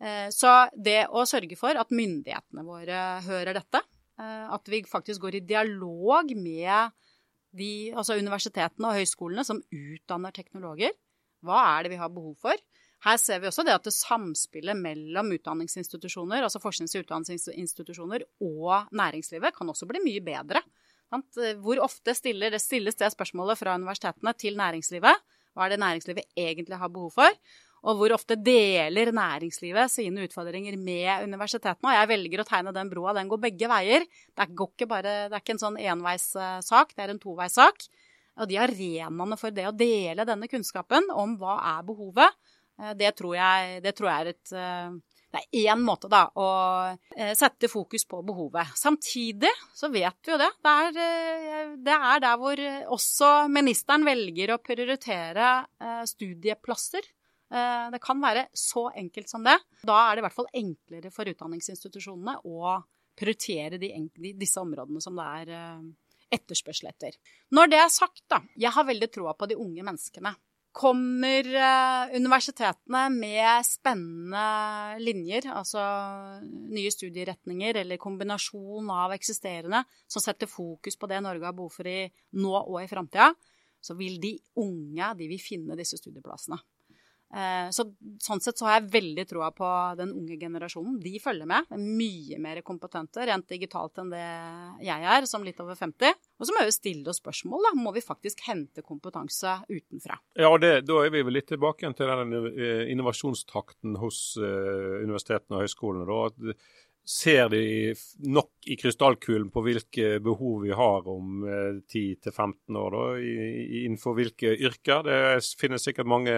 Eh, 0.04 0.28
så 0.34 0.54
det 0.76 1.06
å 1.08 1.24
sørge 1.28 1.58
for 1.60 1.78
at 1.80 1.94
myndighetene 1.96 2.66
våre 2.68 3.02
hører 3.26 3.56
dette, 3.56 3.82
eh, 4.20 4.46
at 4.52 4.72
vi 4.72 4.84
faktisk 4.88 5.24
går 5.24 5.40
i 5.40 5.46
dialog 5.48 6.34
med 6.36 6.96
de, 7.56 7.72
altså 7.96 8.18
universitetene 8.20 8.90
og 8.90 9.00
høyskolene 9.00 9.46
som 9.48 9.62
utdanner 9.72 10.36
teknologer. 10.36 10.92
Hva 11.46 11.62
er 11.78 11.86
det 11.86 11.94
vi 11.96 12.02
har 12.02 12.12
behov 12.12 12.36
for? 12.42 12.60
Her 13.06 13.20
ser 13.22 13.40
vi 13.40 13.48
også 13.48 13.64
det 13.68 13.76
at 13.76 13.86
det 13.86 13.94
samspillet 13.94 14.78
mellom 14.80 15.30
utdanningsinstitusjoner, 15.36 16.42
altså 16.42 16.62
forsknings- 16.64 16.96
og 16.98 17.06
utdanningsinstitusjoner 17.06 18.26
og 18.42 18.90
næringslivet 18.96 19.54
kan 19.56 19.70
også 19.70 19.88
bli 19.90 20.02
mye 20.04 20.24
bedre. 20.26 20.64
Hvor 21.62 21.80
ofte 21.86 22.16
stiller, 22.18 22.56
stilles 22.60 22.98
det 22.98 23.12
spørsmålet 23.14 23.60
fra 23.60 23.76
universitetene 23.78 24.34
til 24.42 24.58
næringslivet? 24.58 25.22
Hva 25.54 25.68
er 25.68 25.76
det 25.76 25.84
næringslivet 25.84 26.34
egentlig 26.36 26.80
har 26.82 26.92
behov 26.92 27.14
for? 27.14 27.38
Og 27.86 28.00
hvor 28.00 28.16
ofte 28.16 28.38
deler 28.42 29.12
næringslivet 29.14 29.94
sine 29.94 30.26
utfordringer 30.26 30.78
med 30.82 31.28
universitetene. 31.28 31.92
Og 31.92 31.98
jeg 32.00 32.10
velger 32.10 32.42
å 32.42 32.48
tegne 32.48 32.74
den 32.74 32.90
broa. 32.90 33.14
Den 33.14 33.30
går 33.30 33.44
begge 33.44 33.70
veier. 33.70 34.06
Det 34.34 34.48
er, 34.48 34.88
bare, 34.90 35.16
det 35.30 35.38
er 35.38 35.44
ikke 35.44 35.56
en 35.58 35.62
sånn 35.62 35.80
enveissak, 35.82 36.96
det 36.96 37.06
er 37.06 37.14
en 37.14 37.22
toveissak. 37.22 37.86
Og 38.42 38.50
de 38.50 38.58
arenaene 38.60 39.38
for 39.40 39.54
det 39.56 39.68
å 39.70 39.76
dele 39.76 40.26
denne 40.28 40.50
kunnskapen 40.52 41.12
om 41.14 41.38
hva 41.40 41.60
er 41.78 41.84
behovet, 41.88 42.34
eh, 42.82 42.96
det 42.98 43.14
tror 43.20 43.36
jeg, 43.38 43.84
det 43.86 43.94
tror 43.96 44.12
jeg 44.12 44.24
er 44.26 44.32
et 44.34 44.56
eh, 44.56 44.96
det 45.36 45.42
er 45.42 45.74
én 45.74 45.82
måte 45.84 46.08
da, 46.08 46.22
å 46.40 46.48
eh, 47.12 47.34
sette 47.36 47.68
fokus 47.68 48.06
på 48.08 48.22
behovet. 48.24 48.72
Samtidig 48.80 49.52
så 49.76 49.90
vet 49.92 50.16
vi 50.24 50.32
jo 50.32 50.38
det. 50.40 50.48
Det 50.64 50.76
er, 50.86 51.74
det 51.84 51.98
er 51.98 52.22
der 52.24 52.40
hvor 52.40 52.62
også 52.96 53.32
ministeren 53.52 54.08
velger 54.08 54.54
å 54.56 54.62
prioritere 54.64 55.50
studieplasser 56.08 57.04
Eh, 57.04 57.25
det 57.94 58.02
kan 58.04 58.20
være 58.22 58.48
så 58.58 58.90
enkelt 58.98 59.32
som 59.32 59.46
det. 59.46 59.56
Da 59.88 59.96
er 60.06 60.16
det 60.16 60.24
i 60.24 60.26
hvert 60.28 60.36
fall 60.36 60.52
enklere 60.62 61.12
for 61.14 61.30
utdanningsinstitusjonene 61.32 62.40
å 62.46 62.76
prioritere 63.16 63.80
de, 63.80 63.92
disse 64.36 64.60
områdene 64.62 65.02
som 65.04 65.16
det 65.18 65.28
er 65.42 65.54
eh, 65.56 65.86
etterspørsel 66.36 66.92
etter. 66.92 67.16
Når 67.56 67.72
det 67.72 67.80
er 67.80 67.94
sagt, 67.94 68.26
da, 68.32 68.42
jeg 68.60 68.74
har 68.76 68.88
veldig 68.88 69.10
troa 69.14 69.36
på 69.38 69.50
de 69.50 69.58
unge 69.62 69.86
menneskene. 69.86 70.36
Kommer 70.76 71.48
eh, 71.48 72.16
universitetene 72.18 73.06
med 73.14 73.64
spennende 73.68 75.00
linjer, 75.00 75.48
altså 75.56 75.82
nye 76.44 76.92
studieretninger 76.92 77.80
eller 77.86 78.02
kombinasjon 78.02 78.92
av 78.92 79.16
eksisterende, 79.16 79.86
som 80.12 80.24
setter 80.24 80.52
fokus 80.52 81.00
på 81.00 81.08
det 81.12 81.22
Norge 81.24 81.48
har 81.48 81.56
behov 81.56 81.78
for 81.78 81.88
i 81.88 82.02
nå 82.36 82.56
og 82.60 82.82
i 82.82 82.90
framtida, 82.92 83.32
så 83.80 83.96
vil 83.96 84.18
de 84.20 84.34
unge 84.60 85.14
de 85.16 85.30
vil 85.30 85.40
finne 85.40 85.78
disse 85.80 86.02
studieplassene. 86.02 86.58
Eh, 87.34 87.70
så, 87.74 87.84
sånn 88.22 88.42
sett 88.44 88.60
så 88.60 88.68
har 88.68 88.78
jeg 88.78 88.92
veldig 88.94 89.26
troa 89.28 89.50
på 89.56 89.68
den 90.00 90.14
unge 90.16 90.38
generasjonen. 90.40 91.00
De 91.02 91.18
følger 91.20 91.50
med. 91.50 91.68
Er 91.74 91.82
mye 91.82 92.40
mer 92.42 92.62
kompetente 92.66 93.26
rent 93.28 93.50
digitalt 93.50 94.00
enn 94.02 94.14
det 94.14 94.28
jeg 94.86 95.10
er, 95.16 95.28
som 95.30 95.44
litt 95.46 95.60
over 95.64 95.78
50. 95.80 96.16
Og 96.40 96.48
så 96.48 96.56
må 96.56 96.64
vi 96.68 96.76
stille 96.76 97.12
oss 97.12 97.20
spørsmål, 97.24 97.68
da. 97.68 97.74
Må 97.82 97.96
vi 97.96 98.06
faktisk 98.06 98.46
hente 98.48 98.86
kompetanse 98.86 99.58
utenfra? 99.68 100.20
Ja, 100.38 100.54
det, 100.62 100.74
da 100.88 101.02
er 101.04 101.14
vi 101.14 101.26
vel 101.26 101.40
litt 101.40 101.50
tilbake 101.52 101.92
til 101.98 102.12
den 102.12 102.36
eh, 102.54 102.88
innovasjonstakten 102.94 103.98
hos 104.02 104.36
uh, 104.40 105.02
universitetene 105.04 105.58
og 105.58 105.66
høyskolene. 105.66 106.06
da, 106.08 106.56
Ser 107.06 107.52
de 107.52 107.94
nok 108.26 108.66
i 108.72 108.78
krystallkulen 108.82 109.52
på 109.54 109.62
hvilke 109.62 110.16
behov 110.26 110.64
vi 110.64 110.72
har 110.74 111.06
om 111.06 111.44
10-15 111.46 112.80
år, 112.82 112.96
da, 112.96 113.04
innenfor 113.84 114.18
hvilke 114.18 114.56
yrker? 114.56 115.06
Det 115.06 115.20
finnes 115.60 115.86
sikkert 115.86 116.10
mange 116.10 116.34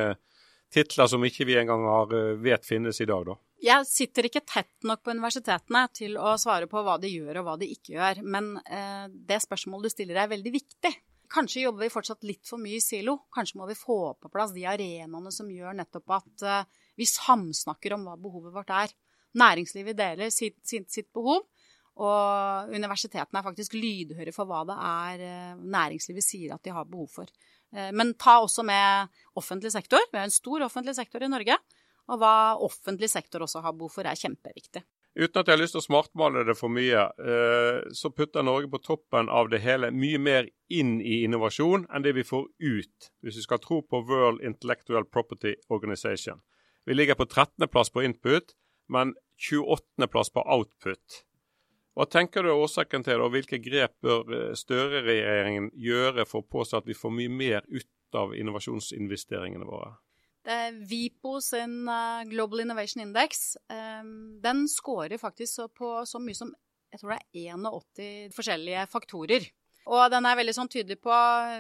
titler 0.74 1.10
som 1.12 1.24
ikke 1.26 1.48
vi 1.48 1.58
engang 1.60 1.86
har, 1.88 2.14
eh, 2.14 2.38
vet 2.42 2.66
finnes 2.66 3.02
i 3.02 3.08
dag, 3.10 3.26
da? 3.26 3.38
Jeg 3.58 3.88
sitter 3.90 4.28
ikke 4.28 4.46
tett 4.46 4.86
nok 4.86 5.02
på 5.04 5.14
universitetene 5.16 5.88
til 5.92 6.18
å 6.22 6.36
svare 6.38 6.68
på 6.70 6.84
hva 6.86 7.00
de 7.02 7.10
gjør 7.10 7.40
og 7.40 7.48
hva 7.48 7.56
de 7.58 7.72
ikke 7.74 7.96
gjør. 7.96 8.22
Men 8.24 8.58
eh, 8.70 9.08
det 9.10 9.42
spørsmålet 9.42 9.90
du 9.90 9.96
stiller 9.96 10.22
er 10.22 10.30
veldig 10.30 10.54
viktig. 10.54 10.94
Kanskje 11.34 11.66
jobber 11.66 11.84
vi 11.84 11.92
fortsatt 11.92 12.24
litt 12.24 12.46
for 12.48 12.62
mye 12.62 12.78
i 12.78 12.84
silo. 12.84 13.18
Kanskje 13.34 13.60
må 13.60 13.68
vi 13.68 13.76
få 13.76 14.14
på 14.22 14.32
plass 14.32 14.54
de 14.56 14.64
arenaene 14.70 15.34
som 15.34 15.50
gjør 15.52 15.76
nettopp 15.76 16.14
at 16.20 16.46
eh, 16.46 16.86
vi 17.02 17.10
samsnakker 17.10 17.98
om 17.98 18.06
hva 18.08 18.16
behovet 18.22 18.54
vårt 18.56 18.72
er. 18.72 18.94
Næringslivet 19.38 19.98
deler 19.98 20.32
sitt, 20.34 20.62
sitt, 20.66 20.92
sitt 20.94 21.10
behov. 21.14 21.44
Og 21.98 22.74
universitetene 22.78 23.42
er 23.42 23.46
faktisk 23.46 23.74
lydhøre 23.74 24.32
for 24.36 24.46
hva 24.50 24.62
det 24.70 24.78
er 24.78 25.26
eh, 25.26 25.54
næringslivet 25.58 26.26
sier 26.26 26.54
at 26.54 26.64
de 26.64 26.76
har 26.78 26.86
behov 26.86 27.10
for. 27.10 27.34
Eh, 27.76 27.92
men 27.92 28.14
ta 28.20 28.40
også 28.44 28.66
med 28.68 29.14
offentlig 29.40 29.72
sektor. 29.74 30.04
Vi 30.12 30.20
har 30.20 30.28
en 30.30 30.34
stor 30.34 30.68
offentlig 30.68 30.96
sektor 30.98 31.24
i 31.24 31.32
Norge. 31.32 31.58
Og 32.08 32.22
hva 32.22 32.36
offentlig 32.64 33.10
sektor 33.12 33.44
også 33.44 33.62
har 33.66 33.76
behov 33.76 33.92
for, 33.98 34.08
er 34.08 34.16
kjempeviktig. 34.16 34.84
Uten 35.18 35.40
at 35.42 35.48
jeg 35.50 35.56
har 35.56 35.60
lyst 35.64 35.74
til 35.74 35.82
å 35.82 35.88
smartmale 35.88 36.44
det 36.46 36.54
for 36.60 36.70
mye, 36.70 37.08
eh, 37.18 37.80
så 37.98 38.12
putter 38.14 38.46
Norge 38.46 38.70
på 38.70 38.80
toppen 38.86 39.32
av 39.34 39.50
det 39.50 39.64
hele 39.64 39.90
mye 39.90 40.20
mer 40.22 40.50
inn 40.70 41.00
i 41.02 41.24
innovasjon 41.26 41.88
enn 41.90 42.06
det 42.06 42.14
vi 42.20 42.26
får 42.28 42.46
ut, 42.46 43.10
hvis 43.26 43.40
vi 43.40 43.46
skal 43.48 43.62
tro 43.64 43.82
på 43.82 44.04
World 44.06 44.46
Intellectual 44.46 45.10
Property 45.10 45.56
Organization. 45.74 46.44
Vi 46.86 46.94
ligger 46.94 47.18
på 47.18 47.26
13.-plass 47.26 47.90
på 47.90 48.06
input, 48.06 48.54
men 48.94 49.16
28.-plass 49.50 50.30
på 50.38 50.46
output. 50.46 51.24
Hva 51.98 52.06
tenker 52.06 52.46
du 52.46 52.52
er 52.52 52.60
årsaken 52.62 53.02
til 53.02 53.16
det, 53.16 53.26
og 53.26 53.32
hvilke 53.34 53.58
grep 53.58 53.96
bør 54.06 54.28
eh, 54.36 54.58
Støre-regjeringen 54.58 55.72
gjøre 55.82 56.28
for 56.30 56.44
å 56.44 56.50
påstå 56.58 56.84
at 56.84 56.90
vi 56.90 56.98
får 56.98 57.16
mye 57.16 57.32
mer 57.34 57.66
ut 57.74 58.18
av 58.18 58.36
innovasjonsinvesteringene 58.38 59.66
våre? 59.66 59.96
Det 60.46 60.58
er 60.68 60.78
Vipo 60.88 61.40
sin 61.42 61.90
eh, 61.90 62.28
Global 62.30 62.62
Innovation 62.68 63.02
Index. 63.02 63.58
Ehm, 63.74 64.38
den 64.44 64.68
scorer 64.70 65.18
faktisk 65.18 65.74
på 65.78 65.96
så 66.06 66.22
mye 66.22 66.38
som 66.38 66.54
jeg 66.94 67.02
tror 67.02 67.16
det 67.16 67.18
er 67.18 67.58
81 67.58 68.36
forskjellige 68.36 68.86
faktorer. 68.94 69.50
Og 69.88 70.12
den 70.12 70.26
er 70.28 70.36
veldig 70.36 70.56
sånn 70.56 70.70
tydelig 70.72 71.00
på 71.04 71.18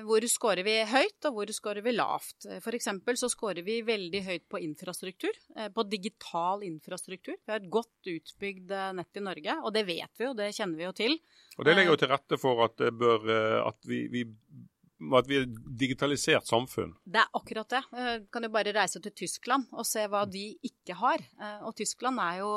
hvor 0.08 0.26
scorer 0.28 0.66
vi 0.68 0.76
høyt, 0.90 1.18
og 1.30 1.38
hvor 1.38 1.52
scorer 1.56 1.86
vi 1.86 1.94
lavt. 1.96 2.48
For 2.64 2.76
eksempel 2.76 3.20
så 3.20 3.30
scorer 3.32 3.64
vi 3.64 3.80
veldig 3.88 4.24
høyt 4.26 4.46
på 4.52 4.62
infrastruktur, 4.66 5.36
eh, 5.56 5.70
på 5.72 5.86
digital 5.88 6.66
infrastruktur. 6.68 7.38
Vi 7.38 7.54
har 7.54 7.62
et 7.62 7.72
godt 7.72 8.12
utbygd 8.12 8.74
eh, 8.76 8.90
nett 9.00 9.20
i 9.20 9.24
Norge, 9.24 9.60
og 9.64 9.76
det 9.76 9.86
vet 9.88 10.12
vi 10.20 10.28
jo, 10.28 10.34
det 10.38 10.52
kjenner 10.58 10.82
vi 10.82 10.90
jo 10.90 10.96
til. 10.98 11.20
Og 11.58 11.68
det 11.68 11.78
legger 11.78 11.94
jo 11.94 12.02
til 12.04 12.12
rette 12.12 12.42
for 12.42 12.66
at, 12.68 12.84
bør, 13.00 13.30
eh, 13.32 13.62
at 13.64 13.88
vi, 13.88 14.04
vi 14.12 14.26
at 15.14 15.28
vi 15.30 15.38
er 15.38 15.50
digitalisert 15.78 16.50
samfunn. 16.50 16.96
Det 17.06 17.22
er 17.22 17.36
akkurat 17.38 17.70
det. 17.70 17.84
Du 18.24 18.24
kan 18.34 18.48
jo 18.48 18.50
bare 18.50 18.72
reise 18.74 18.98
til 18.98 19.14
Tyskland 19.14 19.68
og 19.70 19.86
se 19.86 20.08
hva 20.10 20.24
de 20.26 20.48
ikke 20.66 20.96
har. 20.98 21.22
Og 21.70 21.76
Tyskland 21.78 22.18
er 22.18 22.40
jo 22.40 22.50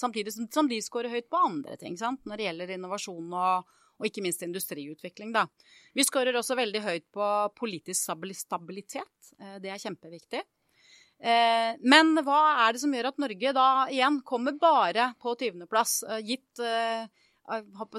samtidig 0.00 0.32
som 0.32 0.70
de 0.70 0.78
scorer 0.80 1.12
høyt 1.12 1.28
på 1.28 1.42
andre 1.50 1.76
ting, 1.76 1.98
sant? 2.00 2.24
når 2.24 2.40
det 2.40 2.46
gjelder 2.46 2.72
innovasjon 2.78 3.28
og, 3.28 3.76
og 3.96 4.08
ikke 4.08 4.24
minst 4.24 4.44
industriutvikling. 4.44 5.32
Da. 5.34 5.46
Vi 5.96 6.04
skårer 6.04 6.36
også 6.36 6.58
veldig 6.58 6.82
høyt 6.84 7.06
på 7.14 7.30
politisk 7.56 8.12
stabilitet. 8.36 9.32
Eh, 9.40 9.58
det 9.62 9.72
er 9.72 9.82
kjempeviktig. 9.82 10.42
Eh, 11.16 11.76
men 11.80 12.12
hva 12.26 12.40
er 12.66 12.74
det 12.76 12.82
som 12.82 12.92
gjør 12.92 13.10
at 13.10 13.20
Norge 13.22 13.52
da 13.56 13.68
igjen 13.88 14.20
kommer 14.26 14.56
bare 14.60 15.14
på 15.22 15.32
20.-plass, 15.40 16.02
eh, 16.10 16.24
gitt 16.28 16.64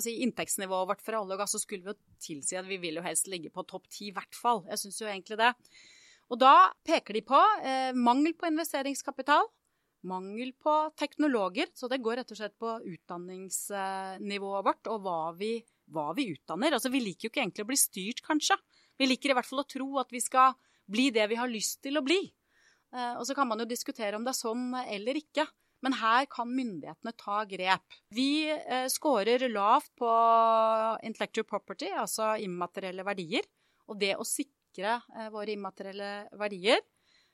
si, 0.03 0.13
inntektsnivået 0.21 0.89
vårt 0.91 1.03
for 1.05 1.17
olje 1.17 1.33
og 1.37 1.41
gass, 1.41 1.55
så 1.55 1.61
skulle 1.63 1.85
vi 1.85 1.93
jo 1.93 2.17
tilsi 2.21 2.59
at 2.59 2.67
vi 2.67 2.77
vil 2.81 2.99
jo 2.99 3.05
helst 3.05 3.29
ligge 3.31 3.49
på 3.53 3.65
topp 3.65 3.87
ti, 3.89 4.09
i 4.09 4.15
hvert 4.15 4.35
fall. 4.37 4.65
Jeg 4.69 4.83
syns 4.83 5.01
jo 5.01 5.09
egentlig 5.09 5.39
det. 5.39 5.53
Og 6.27 6.41
da 6.41 6.73
peker 6.85 7.15
de 7.15 7.23
på 7.25 7.39
eh, 7.63 7.95
mangel 7.95 8.35
på 8.37 8.49
investeringskapital, 8.51 9.47
mangel 10.07 10.51
på 10.59 10.75
teknologer. 10.99 11.71
Så 11.73 11.89
det 11.89 12.01
går 12.03 12.21
rett 12.21 12.33
og 12.35 12.39
slett 12.39 12.57
på 12.59 12.75
utdanningsnivået 12.83 14.67
vårt 14.67 14.91
og 14.91 15.01
hva 15.07 15.21
vi, 15.39 15.55
hva 15.93 16.11
vi 16.17 16.29
utdanner. 16.33 16.75
Altså 16.77 16.91
vi 16.93 17.03
liker 17.03 17.27
jo 17.27 17.33
ikke 17.33 17.43
egentlig 17.43 17.65
å 17.65 17.71
bli 17.71 17.79
styrt, 17.79 18.23
kanskje. 18.25 18.57
Vi 18.97 19.07
liker 19.09 19.31
i 19.31 19.37
hvert 19.37 19.47
fall 19.47 19.63
å 19.63 19.69
tro 19.69 19.87
at 20.01 20.11
vi 20.13 20.21
skal 20.23 20.57
bli 20.87 21.09
det 21.13 21.27
vi 21.31 21.39
har 21.39 21.51
lyst 21.51 21.81
til 21.85 21.99
å 21.99 22.05
bli. 22.05 22.19
Eh, 22.95 23.13
og 23.19 23.25
så 23.27 23.35
kan 23.37 23.49
man 23.49 23.61
jo 23.61 23.69
diskutere 23.69 24.17
om 24.17 24.25
det 24.25 24.33
er 24.33 24.41
sånn 24.41 24.67
eller 24.85 25.19
ikke. 25.19 25.47
Men 25.85 25.93
her 25.99 26.25
kan 26.31 26.49
myndighetene 26.49 27.13
ta 27.19 27.43
grep. 27.45 27.97
Vi 28.15 28.49
eh, 28.49 28.87
scorer 28.89 29.45
lavt 29.51 29.91
på 29.99 30.09
intellectual 31.05 31.45
property, 31.45 31.91
altså 31.93 32.33
immaterielle 32.41 33.05
verdier. 33.05 33.45
Og 33.87 33.99
det 34.01 34.15
å 34.17 34.25
sikre 34.25 34.97
eh, 34.97 35.29
våre 35.33 35.53
immaterielle 35.53 36.11
verdier, 36.39 36.81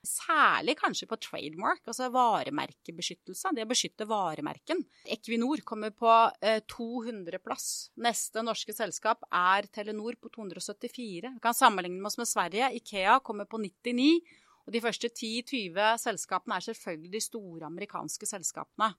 særlig 0.08 0.76
kanskje 0.78 1.08
på 1.10 1.18
trademark, 1.20 1.82
altså 1.88 2.10
varemerkebeskyttelse, 2.14 3.52
det 3.56 3.64
å 3.66 3.70
beskytte 3.70 4.06
varemerken. 4.08 4.82
Equinor 5.16 5.62
kommer 5.66 5.94
på 5.96 6.12
eh, 6.44 6.60
200-plass. 6.70 7.68
Neste 8.04 8.44
norske 8.46 8.74
selskap 8.76 9.26
er 9.30 9.68
Telenor 9.74 10.18
på 10.20 10.32
274. 10.34 11.34
Vi 11.36 11.44
kan 11.44 11.56
sammenligne 11.56 12.04
oss 12.06 12.18
med 12.20 12.30
Sverige. 12.30 12.72
Ikea 12.80 13.18
kommer 13.24 13.48
på 13.50 13.60
99. 13.62 14.22
Og 14.64 14.72
de 14.72 14.80
første 14.80 15.10
10-20 15.10 15.98
selskapene 16.00 16.56
er 16.56 16.64
selvfølgelig 16.68 17.12
de 17.12 17.20
store 17.20 17.68
amerikanske 17.68 18.28
selskapene. 18.28 18.94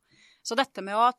Så 0.45 0.57
dette 0.57 0.83
med 0.85 0.97
å 0.97 1.09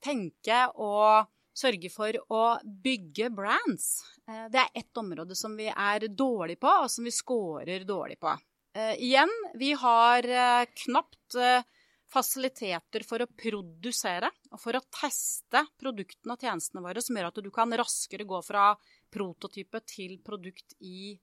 tenke 0.00 0.62
og 0.80 1.28
sørge 1.60 1.90
for 1.92 2.16
å 2.32 2.44
bygge 2.64 3.30
brands, 3.34 4.00
eh, 4.28 4.46
det 4.52 4.62
er 4.62 4.80
ett 4.82 4.96
område 4.96 5.36
som 5.36 5.56
vi 5.56 5.68
er 5.68 6.08
dårlig 6.08 6.58
på, 6.60 6.70
og 6.84 6.90
som 6.90 7.04
vi 7.04 7.12
scorer 7.14 7.84
dårlig 7.84 8.18
på. 8.20 8.32
Uh, 8.70 8.94
igjen, 9.02 9.30
vi 9.58 9.72
har 9.74 10.26
uh, 10.30 10.64
knapt 10.84 11.34
uh, 11.34 11.62
fasiliteter 12.10 13.02
for 13.02 13.22
å 13.22 13.26
produsere 13.26 14.28
og 14.52 14.60
for 14.62 14.78
å 14.78 14.82
teste 14.94 15.64
produktene 15.78 16.36
og 16.36 16.44
tjenestene 16.44 16.82
våre, 16.84 17.02
som 17.02 17.18
gjør 17.18 17.30
at 17.32 17.40
du 17.42 17.50
kan 17.54 17.74
raskere 17.74 18.26
gå 18.30 18.38
fra 18.46 18.68
prototype 19.10 19.82
til 19.90 20.16
produkt 20.22 20.76
i 20.86 21.18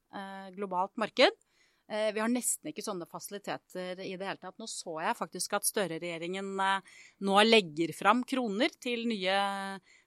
globalt 0.55 0.95
marked. 0.99 1.35
Vi 1.87 2.19
har 2.19 2.31
nesten 2.31 2.71
ikke 2.71 2.83
sånne 2.83 3.07
fasiliteter 3.07 3.99
i 4.03 4.15
det 4.19 4.27
hele 4.27 4.39
tatt. 4.39 4.55
Nå 4.59 4.67
så 4.67 4.95
jeg 5.03 5.19
faktisk 5.19 5.55
at 5.55 5.67
Støre-regjeringen 5.67 6.49
nå 6.55 7.37
legger 7.47 7.91
fram 7.95 8.25
kroner 8.27 8.71
til 8.83 9.05
nye 9.11 9.37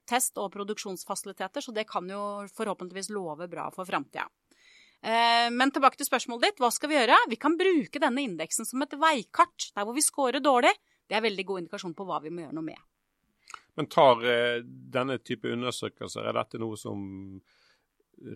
test- 0.09 0.37
og 0.41 0.51
produksjonsfasiliteter, 0.53 1.61
så 1.61 1.73
det 1.73 1.87
kan 1.89 2.09
jo 2.09 2.21
forhåpentligvis 2.57 3.13
love 3.13 3.49
bra 3.49 3.69
for 3.73 3.89
framtida. 3.89 4.27
Eh, 5.01 5.47
men 5.53 5.73
tilbake 5.73 5.97
til 5.99 6.09
spørsmålet 6.09 6.49
ditt. 6.49 6.61
Hva 6.61 6.69
skal 6.73 6.91
vi 6.91 6.99
gjøre? 6.99 7.17
Vi 7.31 7.39
kan 7.41 7.57
bruke 7.59 8.01
denne 8.03 8.25
indeksen 8.27 8.67
som 8.69 8.83
et 8.85 8.97
veikart 8.99 9.71
der 9.75 9.87
hvor 9.87 9.97
vi 9.97 10.05
scorer 10.05 10.43
dårlig. 10.43 10.73
Det 11.09 11.17
er 11.17 11.25
veldig 11.25 11.45
god 11.47 11.63
indikasjon 11.63 11.97
på 11.97 12.07
hva 12.07 12.21
vi 12.23 12.31
må 12.33 12.45
gjøre 12.45 12.57
noe 12.59 12.69
med. 12.69 12.85
Men 13.79 13.87
tar 13.87 14.19
denne 14.93 15.15
type 15.23 15.47
undersøkelser, 15.47 16.25
er 16.27 16.35
dette 16.35 16.59
noe 16.59 16.75
som 16.79 16.99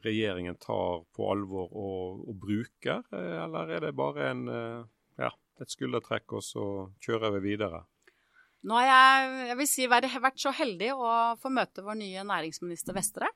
regjeringen 0.04 0.56
tar 0.56 1.04
på 1.15 1.32
alvor 1.32 1.69
og, 1.71 2.21
og 2.30 2.38
bruker, 2.41 3.04
eh, 3.13 3.36
eller 3.43 3.75
er 3.75 3.88
det 3.88 3.95
bare 3.97 4.30
en, 4.32 4.45
eh, 4.49 4.86
ja, 5.21 5.32
et 5.62 5.71
skuldertrekk 5.71 6.38
og 6.38 6.45
så 6.45 6.65
kjører 7.06 7.38
vi 7.38 7.43
videre? 7.51 7.84
Nå 8.65 8.78
har 8.80 8.88
jeg, 8.89 9.34
jeg 9.51 9.58
vil 9.60 9.69
si, 9.69 9.88
vært 9.91 10.41
så 10.41 10.54
heldig 10.56 10.93
å 10.97 11.10
få 11.38 11.51
møte 11.54 11.86
vår 11.86 11.99
nye 11.99 12.23
næringsminister 12.25 12.97
Vestre. 12.97 13.30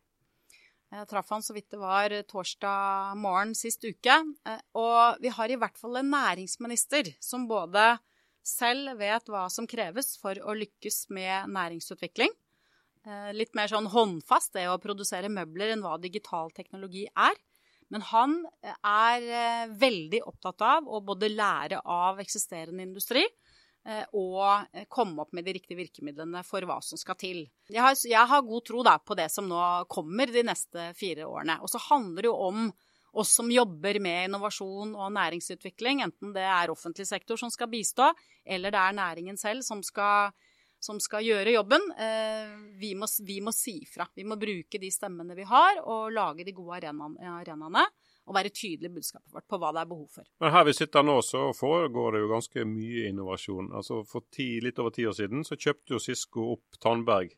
Jeg 0.90 1.06
traff 1.12 1.30
han 1.30 1.44
så 1.46 1.54
vidt 1.54 1.70
det 1.70 1.80
var 1.82 2.14
torsdag 2.30 3.18
morgen 3.22 3.54
sist 3.58 3.84
uke. 3.86 4.16
Eh, 4.50 4.62
og 4.80 5.22
vi 5.22 5.32
har 5.34 5.52
i 5.52 5.58
hvert 5.60 5.78
fall 5.78 6.02
en 6.02 6.14
næringsminister 6.14 7.14
som 7.22 7.48
både 7.50 7.98
selv 8.46 8.96
vet 8.98 9.28
hva 9.30 9.46
som 9.54 9.68
kreves 9.70 10.16
for 10.18 10.40
å 10.42 10.56
lykkes 10.58 11.04
med 11.14 11.52
næringsutvikling, 11.54 12.34
Eh, 13.08 13.30
litt 13.34 13.56
mer 13.56 13.70
sånn 13.72 13.88
håndfast, 13.90 14.54
det 14.58 14.66
å 14.68 14.80
produsere 14.82 15.32
møbler, 15.32 15.72
enn 15.74 15.84
hva 15.86 15.96
digital 16.02 16.52
teknologi 16.56 17.06
er. 17.08 17.38
Men 17.90 18.04
han 18.10 18.36
eh, 18.62 18.76
er 18.86 19.30
eh, 19.42 19.72
veldig 19.82 20.22
opptatt 20.28 20.66
av 20.66 20.90
å 20.90 21.00
både 21.06 21.32
lære 21.32 21.80
av 21.90 22.20
eksisterende 22.22 22.84
industri 22.86 23.24
og 24.16 24.86
komme 24.92 25.24
opp 25.24 25.34
med 25.36 25.48
de 25.48 25.56
riktige 25.58 25.80
virkemidlene 25.80 26.44
for 26.48 26.66
hva 26.68 26.80
som 26.86 27.00
skal 27.00 27.18
til. 27.20 27.42
Jeg 27.70 27.82
har, 27.84 27.96
jeg 28.08 28.32
har 28.32 28.46
god 28.46 28.66
tro 28.68 28.84
da, 28.86 28.98
på 29.02 29.18
det 29.20 29.30
som 29.34 29.48
nå 29.50 29.64
kommer 29.92 30.32
de 30.32 30.44
neste 30.46 30.92
fire 30.98 31.28
årene. 31.30 31.60
Og 31.64 31.72
så 31.72 31.82
handler 31.90 32.26
det 32.26 32.32
jo 32.32 32.36
om 32.50 32.68
oss 33.20 33.32
som 33.40 33.50
jobber 33.52 33.98
med 34.04 34.28
innovasjon 34.28 34.94
og 34.94 35.14
næringsutvikling, 35.16 36.04
enten 36.06 36.36
det 36.36 36.46
er 36.46 36.70
offentlig 36.70 37.08
sektor 37.10 37.40
som 37.42 37.50
skal 37.50 37.72
bistå, 37.72 38.12
eller 38.46 38.74
det 38.74 38.84
er 38.84 39.00
næringen 39.00 39.40
selv 39.42 39.66
som 39.66 39.82
skal 39.86 40.30
som 40.80 41.00
skal 41.04 41.26
gjøre 41.28 41.54
jobben. 41.58 41.90
Eh, 42.00 42.52
vi 42.80 42.94
må, 42.96 43.08
vi 43.28 43.40
må, 43.44 43.52
si 43.56 43.82
fra. 43.90 44.08
Vi 44.16 44.24
må 44.24 44.38
bruke 44.40 44.80
de 44.80 44.92
stemmene 44.94 45.36
vi 45.36 45.44
har, 45.48 45.82
og 45.84 46.14
lage 46.16 46.46
de 46.48 46.56
gode 46.56 46.80
arenaene. 46.80 47.84
Og 48.30 48.36
være 48.38 48.54
tydelig 48.54 48.92
i 48.92 48.94
budskapet 48.94 49.34
vårt 49.34 49.48
på 49.50 49.58
hva 49.58 49.72
det 49.74 49.82
er 49.82 49.90
behov 49.90 50.08
for. 50.20 50.26
Men 50.44 50.54
Her 50.54 50.68
vi 50.68 50.76
sitter 50.78 51.06
nå, 51.06 51.18
så 51.26 51.48
foregår 51.58 52.14
det 52.14 52.24
jo 52.24 52.32
ganske 52.32 52.66
mye 52.70 53.08
innovasjon. 53.10 53.72
Altså 53.74 54.04
For 54.10 54.28
ti, 54.30 54.52
litt 54.62 54.80
over 54.82 54.94
ti 54.94 55.08
år 55.10 55.18
siden 55.18 55.46
så 55.48 55.58
kjøpte 55.58 55.96
jo 55.96 56.02
Cisco 56.04 56.52
opp 56.54 56.78
Tandberg. 56.84 57.34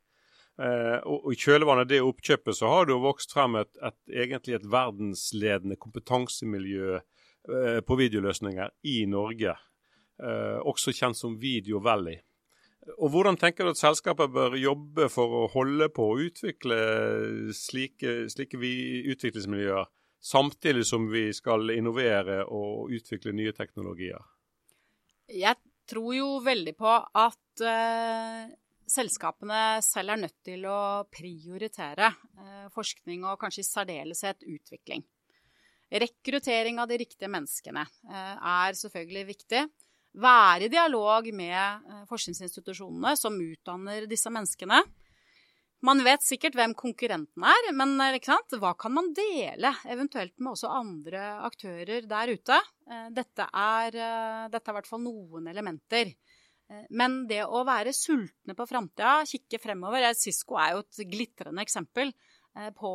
Eh, 0.59 0.97
og, 1.07 1.31
I 1.31 1.39
kjølvannet 1.39 1.87
av 1.87 1.91
det 1.93 2.01
oppkjøpet 2.03 2.57
så 2.57 2.69
har 2.73 2.85
det 2.85 2.95
jo 2.95 3.05
vokst 3.05 3.31
frem 3.33 3.55
et, 3.61 3.71
et, 3.79 3.99
egentlig 4.25 4.57
et 4.57 4.67
verdensledende 4.73 5.77
kompetansemiljø 5.79 6.97
eh, 6.99 7.79
på 7.87 7.97
videoløsninger 7.97 8.75
i 8.91 8.97
Norge. 9.09 9.55
Eh, 10.21 10.59
også 10.67 10.93
kjent 10.93 11.17
som 11.17 11.39
Video 11.41 11.79
Valley. 11.81 12.19
Og 12.97 13.13
Hvordan 13.13 13.37
tenker 13.37 13.65
du 13.65 13.71
at 13.71 13.79
selskapet 13.79 14.33
bør 14.33 14.57
jobbe 14.57 15.07
for 15.13 15.33
å 15.37 15.47
holde 15.53 15.87
på 15.93 16.07
å 16.11 16.19
utvikle 16.25 16.77
slike, 17.53 18.25
slike 18.33 18.57
utviklingsmiljøer, 18.57 19.89
samtidig 20.21 20.85
som 20.85 21.07
vi 21.11 21.29
skal 21.33 21.73
innovere 21.73 22.43
og 22.45 22.93
utvikle 22.93 23.33
nye 23.35 23.53
teknologier? 23.57 24.21
Jeg 25.31 25.57
tror 25.89 26.13
jo 26.15 26.27
veldig 26.43 26.73
på 26.77 26.91
at 27.19 27.63
uh, 27.65 28.43
selskapene 28.89 29.81
selv 29.85 30.13
er 30.13 30.21
nødt 30.25 30.37
til 30.45 30.67
å 30.69 31.03
prioritere 31.11 32.11
uh, 32.11 32.67
forskning 32.73 33.25
og 33.25 33.39
kanskje 33.41 33.63
i 33.65 33.69
særdeleshet 33.69 34.45
utvikling. 34.45 35.03
Rekruttering 35.91 36.79
av 36.79 36.87
de 36.87 37.01
riktige 37.01 37.31
menneskene 37.31 37.83
uh, 37.83 38.35
er 38.37 38.77
selvfølgelig 38.79 39.27
viktig 39.33 39.65
være 40.21 40.67
i 40.67 40.71
dialog 40.71 41.27
med 41.31 41.91
forskningsinstitusjonene 42.09 43.13
som 43.15 43.37
utdanner 43.39 44.09
disse 44.11 44.27
menneskene. 44.33 44.81
Man 45.87 46.03
vet 46.05 46.21
sikkert 46.21 46.55
hvem 46.57 46.75
konkurrenten 46.77 47.45
er, 47.47 47.69
men 47.73 47.95
eh, 48.03 48.19
hva 48.61 48.73
kan 48.77 48.93
man 48.93 49.09
dele 49.17 49.73
eventuelt 49.89 50.35
med 50.37 50.53
også 50.53 50.69
andre 50.69 51.23
aktører 51.47 52.05
der 52.09 52.33
ute? 52.35 52.59
Eh, 52.89 53.07
dette 53.15 53.47
er, 53.49 53.97
dette 54.53 54.61
er 54.61 54.75
i 54.75 54.77
hvert 54.77 54.91
fall 54.91 55.03
noen 55.05 55.49
elementer. 55.51 56.13
Men 56.95 57.25
det 57.27 57.41
å 57.43 57.65
være 57.67 57.91
sultne 57.91 58.53
på 58.55 58.63
framtida, 58.63 59.25
kikke 59.27 59.57
fremover 59.59 60.05
Cisco 60.15 60.55
er 60.55 60.77
jo 60.77 60.85
et 60.85 61.01
glitrende 61.11 61.65
eksempel 61.65 62.13
på 62.77 62.91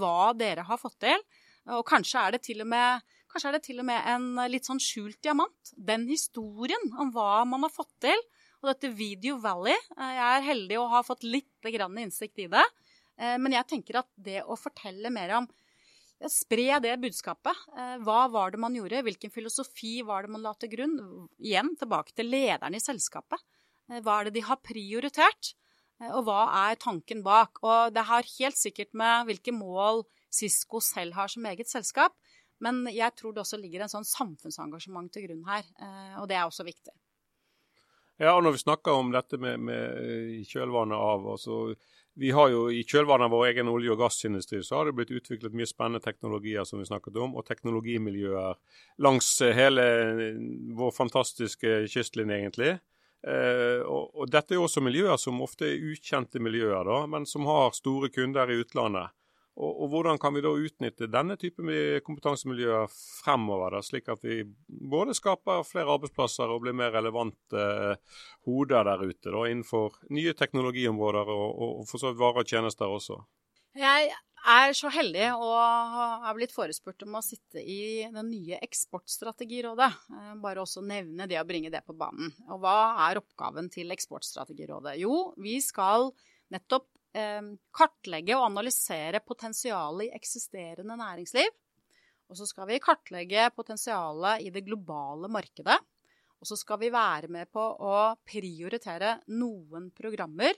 hva 0.00 0.16
dere 0.34 0.64
har 0.66 0.80
fått 0.82 0.96
til. 1.04 1.22
Og 1.70 1.84
kanskje 1.86 2.24
er 2.24 2.34
det 2.34 2.42
til 2.42 2.64
og 2.64 2.72
med 2.72 3.12
til 3.40 3.80
og 3.80 3.86
med 3.86 4.02
en 4.06 4.38
eh, 4.38 4.50
litt 4.50 4.66
sånn 4.66 4.80
skjult 4.80 5.22
diamant. 5.22 5.72
Den 5.76 6.06
historien 6.08 6.92
om 6.98 7.12
hva 7.12 7.44
man 7.44 7.62
har 7.62 7.72
fått 7.72 7.94
til. 8.00 8.18
Og 8.62 8.70
dette 8.70 8.92
Video 8.94 9.40
Valley 9.42 9.74
eh, 9.74 10.14
Jeg 10.16 10.28
er 10.36 10.46
heldig 10.46 10.78
å 10.78 10.90
ha 10.92 11.02
fått 11.06 11.26
litt 11.26 11.50
innsikt 11.66 12.38
i 12.38 12.48
det. 12.50 12.62
Eh, 13.18 13.36
men 13.38 13.56
jeg 13.56 13.68
tenker 13.68 14.00
at 14.02 14.10
det 14.14 14.44
å 14.44 14.58
fortelle 14.58 15.10
mer 15.10 15.36
om 15.42 15.50
Spre 16.30 16.76
det 16.78 16.92
budskapet. 17.02 17.64
Hva 18.06 18.28
var 18.30 18.52
det 18.54 18.60
man 18.62 18.76
gjorde? 18.78 19.00
Hvilken 19.02 19.32
filosofi 19.34 20.04
var 20.06 20.22
det 20.22 20.30
man 20.30 20.44
la 20.44 20.52
til 20.54 20.70
grunn? 20.70 20.92
Igjen 21.42 21.72
tilbake 21.80 22.14
til 22.14 22.28
lederne 22.30 22.78
i 22.78 22.84
selskapet. 22.84 23.42
Hva 23.90 24.20
er 24.20 24.28
det 24.28 24.36
de 24.36 24.44
har 24.46 24.60
prioritert? 24.62 25.50
Og 26.12 26.22
hva 26.28 26.44
er 26.60 26.78
tanken 26.78 27.24
bak? 27.26 27.58
Og 27.66 27.90
det 27.96 28.06
har 28.06 28.30
helt 28.38 28.60
sikkert 28.60 28.94
med 28.94 29.32
hvilke 29.32 29.50
mål 29.56 30.04
Cisco 30.30 30.78
selv 30.78 31.18
har 31.18 31.32
som 31.32 31.50
eget 31.50 31.70
selskap. 31.70 32.14
Men 32.62 32.84
jeg 32.94 33.18
tror 33.18 33.34
det 33.34 33.42
også 33.42 33.58
ligger 33.58 33.82
en 33.82 33.92
sånn 33.92 34.06
samfunnsengasjement 34.06 35.10
til 35.10 35.26
grunn 35.26 35.42
her, 35.48 35.66
eh, 35.82 36.14
og 36.22 36.28
det 36.30 36.38
er 36.38 36.46
også 36.46 36.66
viktig. 36.66 36.94
Ja, 38.20 38.34
og 38.36 38.44
når 38.44 38.56
vi 38.56 38.62
snakker 38.62 38.92
om 38.92 39.10
dette 39.14 39.38
med, 39.40 39.60
med 39.64 40.44
kjølvannet 40.46 40.98
av 41.00 41.24
altså, 41.32 41.74
Vi 42.14 42.30
har 42.36 42.50
jo 42.52 42.66
i 42.68 42.82
kjølvannet 42.84 43.24
av 43.26 43.32
vår 43.32 43.46
egen 43.48 43.70
olje- 43.72 43.94
og 43.94 44.02
gassindustri 44.02 44.60
så 44.62 44.78
har 44.78 44.88
det 44.88 44.96
blitt 44.98 45.14
utviklet 45.16 45.56
mye 45.56 45.68
spennende 45.68 46.02
teknologier 46.04 46.66
som 46.68 46.82
vi 46.82 46.86
snakket 46.86 47.16
om, 47.16 47.34
og 47.34 47.46
teknologimiljøer 47.48 48.58
langs 49.00 49.30
hele 49.56 49.86
vår 50.76 50.92
fantastiske 50.92 51.86
kystlinje, 51.88 52.42
egentlig. 52.42 52.74
Eh, 53.22 53.80
og, 53.86 54.10
og, 54.12 54.26
dette 54.30 54.52
er 54.52 54.58
jo 54.58 54.66
også 54.66 54.82
miljøer 54.82 55.16
som 55.20 55.40
ofte 55.44 55.68
er 55.68 55.88
ukjente 55.92 56.42
miljøer, 56.42 56.82
da, 56.84 57.04
men 57.08 57.26
som 57.28 57.46
har 57.46 57.72
store 57.76 58.10
kunder 58.12 58.50
i 58.50 58.60
utlandet. 58.60 59.14
Og, 59.52 59.82
og, 59.82 59.88
Hvordan 59.92 60.18
kan 60.20 60.32
vi 60.32 60.40
da 60.44 60.50
utnytte 60.56 61.10
denne 61.12 61.36
typen 61.36 61.68
kompetansemiljøer 62.06 62.88
fremover, 62.92 63.76
da, 63.76 63.82
slik 63.84 64.08
at 64.12 64.24
vi 64.24 64.40
både 64.66 65.12
skaper 65.18 65.60
flere 65.68 65.92
arbeidsplasser 65.92 66.48
og 66.48 66.64
blir 66.64 66.76
mer 66.76 66.94
relevante 66.94 67.60
eh, 67.60 68.18
hoder 68.48 68.88
der 68.88 69.04
ute 69.04 69.28
da, 69.28 69.44
innenfor 69.50 70.00
nye 70.16 70.32
teknologiområder 70.38 71.32
og, 71.36 71.46
og, 71.52 71.80
og 71.82 71.88
for 71.90 72.00
så 72.00 72.12
vidt 72.12 72.22
varer 72.22 72.46
og 72.46 72.54
tjenester 72.54 72.96
også? 72.96 73.20
Jeg 73.76 74.08
er 74.42 74.72
så 74.76 74.90
heldig 74.92 75.28
å 75.36 75.50
ha 75.52 76.32
blitt 76.36 76.52
forespurt 76.52 77.04
om 77.06 77.20
å 77.20 77.22
sitte 77.24 77.60
i 77.60 78.08
det 78.10 78.24
nye 78.26 78.58
Eksportstrategirådet. 78.64 79.90
Eh, 80.16 80.34
bare 80.42 80.64
også 80.64 80.80
nevne 80.86 81.28
det 81.28 81.38
og 81.42 81.48
bringe 81.52 81.70
det 81.72 81.84
på 81.84 81.96
banen. 81.96 82.32
Og 82.48 82.64
hva 82.64 82.94
er 83.10 83.20
oppgaven 83.20 83.68
til 83.72 83.92
Eksportstrategirådet? 83.92 84.96
Jo, 85.04 85.34
vi 85.36 85.60
skal 85.60 86.10
nettopp 86.52 86.88
kartlegge 87.12 88.36
og 88.38 88.46
analysere 88.46 89.20
potensialet 89.20 90.06
i 90.06 90.14
eksisterende 90.16 90.96
næringsliv. 90.96 91.50
Og 92.32 92.38
så 92.38 92.46
skal 92.48 92.70
vi 92.70 92.80
kartlegge 92.80 93.50
potensialet 93.52 94.46
i 94.46 94.52
det 94.54 94.64
globale 94.64 95.28
markedet. 95.28 95.76
Og 96.42 96.48
så 96.48 96.56
skal 96.58 96.80
vi 96.80 96.88
være 96.90 97.28
med 97.30 97.50
på 97.52 97.60
å 97.60 97.96
prioritere 98.26 99.18
noen 99.36 99.90
programmer 99.94 100.56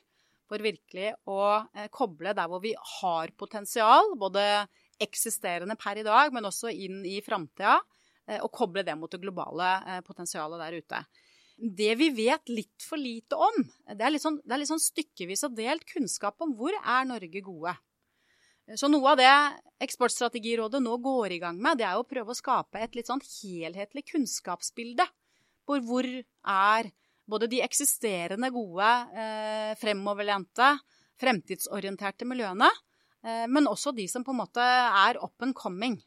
for 0.49 0.65
virkelig 0.65 1.11
å 1.29 1.41
eh, 1.75 1.91
koble 1.93 2.33
der 2.37 2.49
hvor 2.49 2.63
vi 2.65 2.73
har 3.01 3.33
potensial, 3.37 4.15
både 4.21 4.65
eksisterende 5.03 5.77
per 5.81 6.01
i 6.01 6.07
dag, 6.07 6.33
men 6.33 6.49
også 6.49 6.73
inn 6.73 7.03
i 7.09 7.19
framtida, 7.25 7.79
eh, 8.29 8.41
og 8.41 8.53
koble 8.55 8.85
det 8.87 8.97
mot 9.01 9.13
det 9.13 9.21
globale 9.21 9.71
eh, 9.83 10.01
potensialet 10.07 10.63
der 10.63 10.79
ute. 10.81 11.03
Det 11.57 11.95
vi 11.95 12.09
vet 12.11 12.51
litt 12.51 12.83
for 12.83 12.99
lite 12.99 13.39
om, 13.39 13.61
det 13.87 14.03
er 14.03 14.11
litt 14.11 14.25
sånn, 14.25 14.41
det 14.43 14.57
er 14.57 14.61
litt 14.63 14.73
sånn 14.73 14.83
stykkevis 14.83 15.45
og 15.47 15.55
delt 15.55 15.85
kunnskap 15.87 16.43
om 16.43 16.55
hvor 16.59 16.75
er 16.75 17.07
Norge 17.07 17.43
gode. 17.47 17.77
Så 18.81 18.89
noe 18.89 19.13
av 19.13 19.21
det 19.21 19.31
Eksportstrategirådet 19.85 20.81
nå 20.81 20.97
går 21.05 21.35
i 21.37 21.41
gang 21.43 21.59
med, 21.61 21.79
det 21.79 21.85
er 21.85 21.99
å 22.01 22.07
prøve 22.09 22.33
å 22.33 22.39
skape 22.39 22.81
et 22.81 22.95
litt 22.97 23.11
sånn 23.11 23.23
helhetlig 23.23 24.07
kunnskapsbilde. 24.09 25.05
På 25.69 25.77
hvor 25.85 26.07
er 26.09 26.89
både 27.29 27.49
de 27.53 27.61
eksisterende 27.65 28.49
gode, 28.55 28.89
eh, 29.13 29.75
fremoverlente, 29.81 30.71
fremtidsorienterte 31.21 32.25
miljøene, 32.29 32.71
eh, 33.25 33.47
men 33.47 33.69
også 33.69 33.95
de 33.95 34.07
som 34.09 34.25
på 34.25 34.33
en 34.33 34.41
måte 34.41 34.65
er 34.65 35.21
up 35.23 35.43
and 35.43 35.55
coming. 35.55 36.01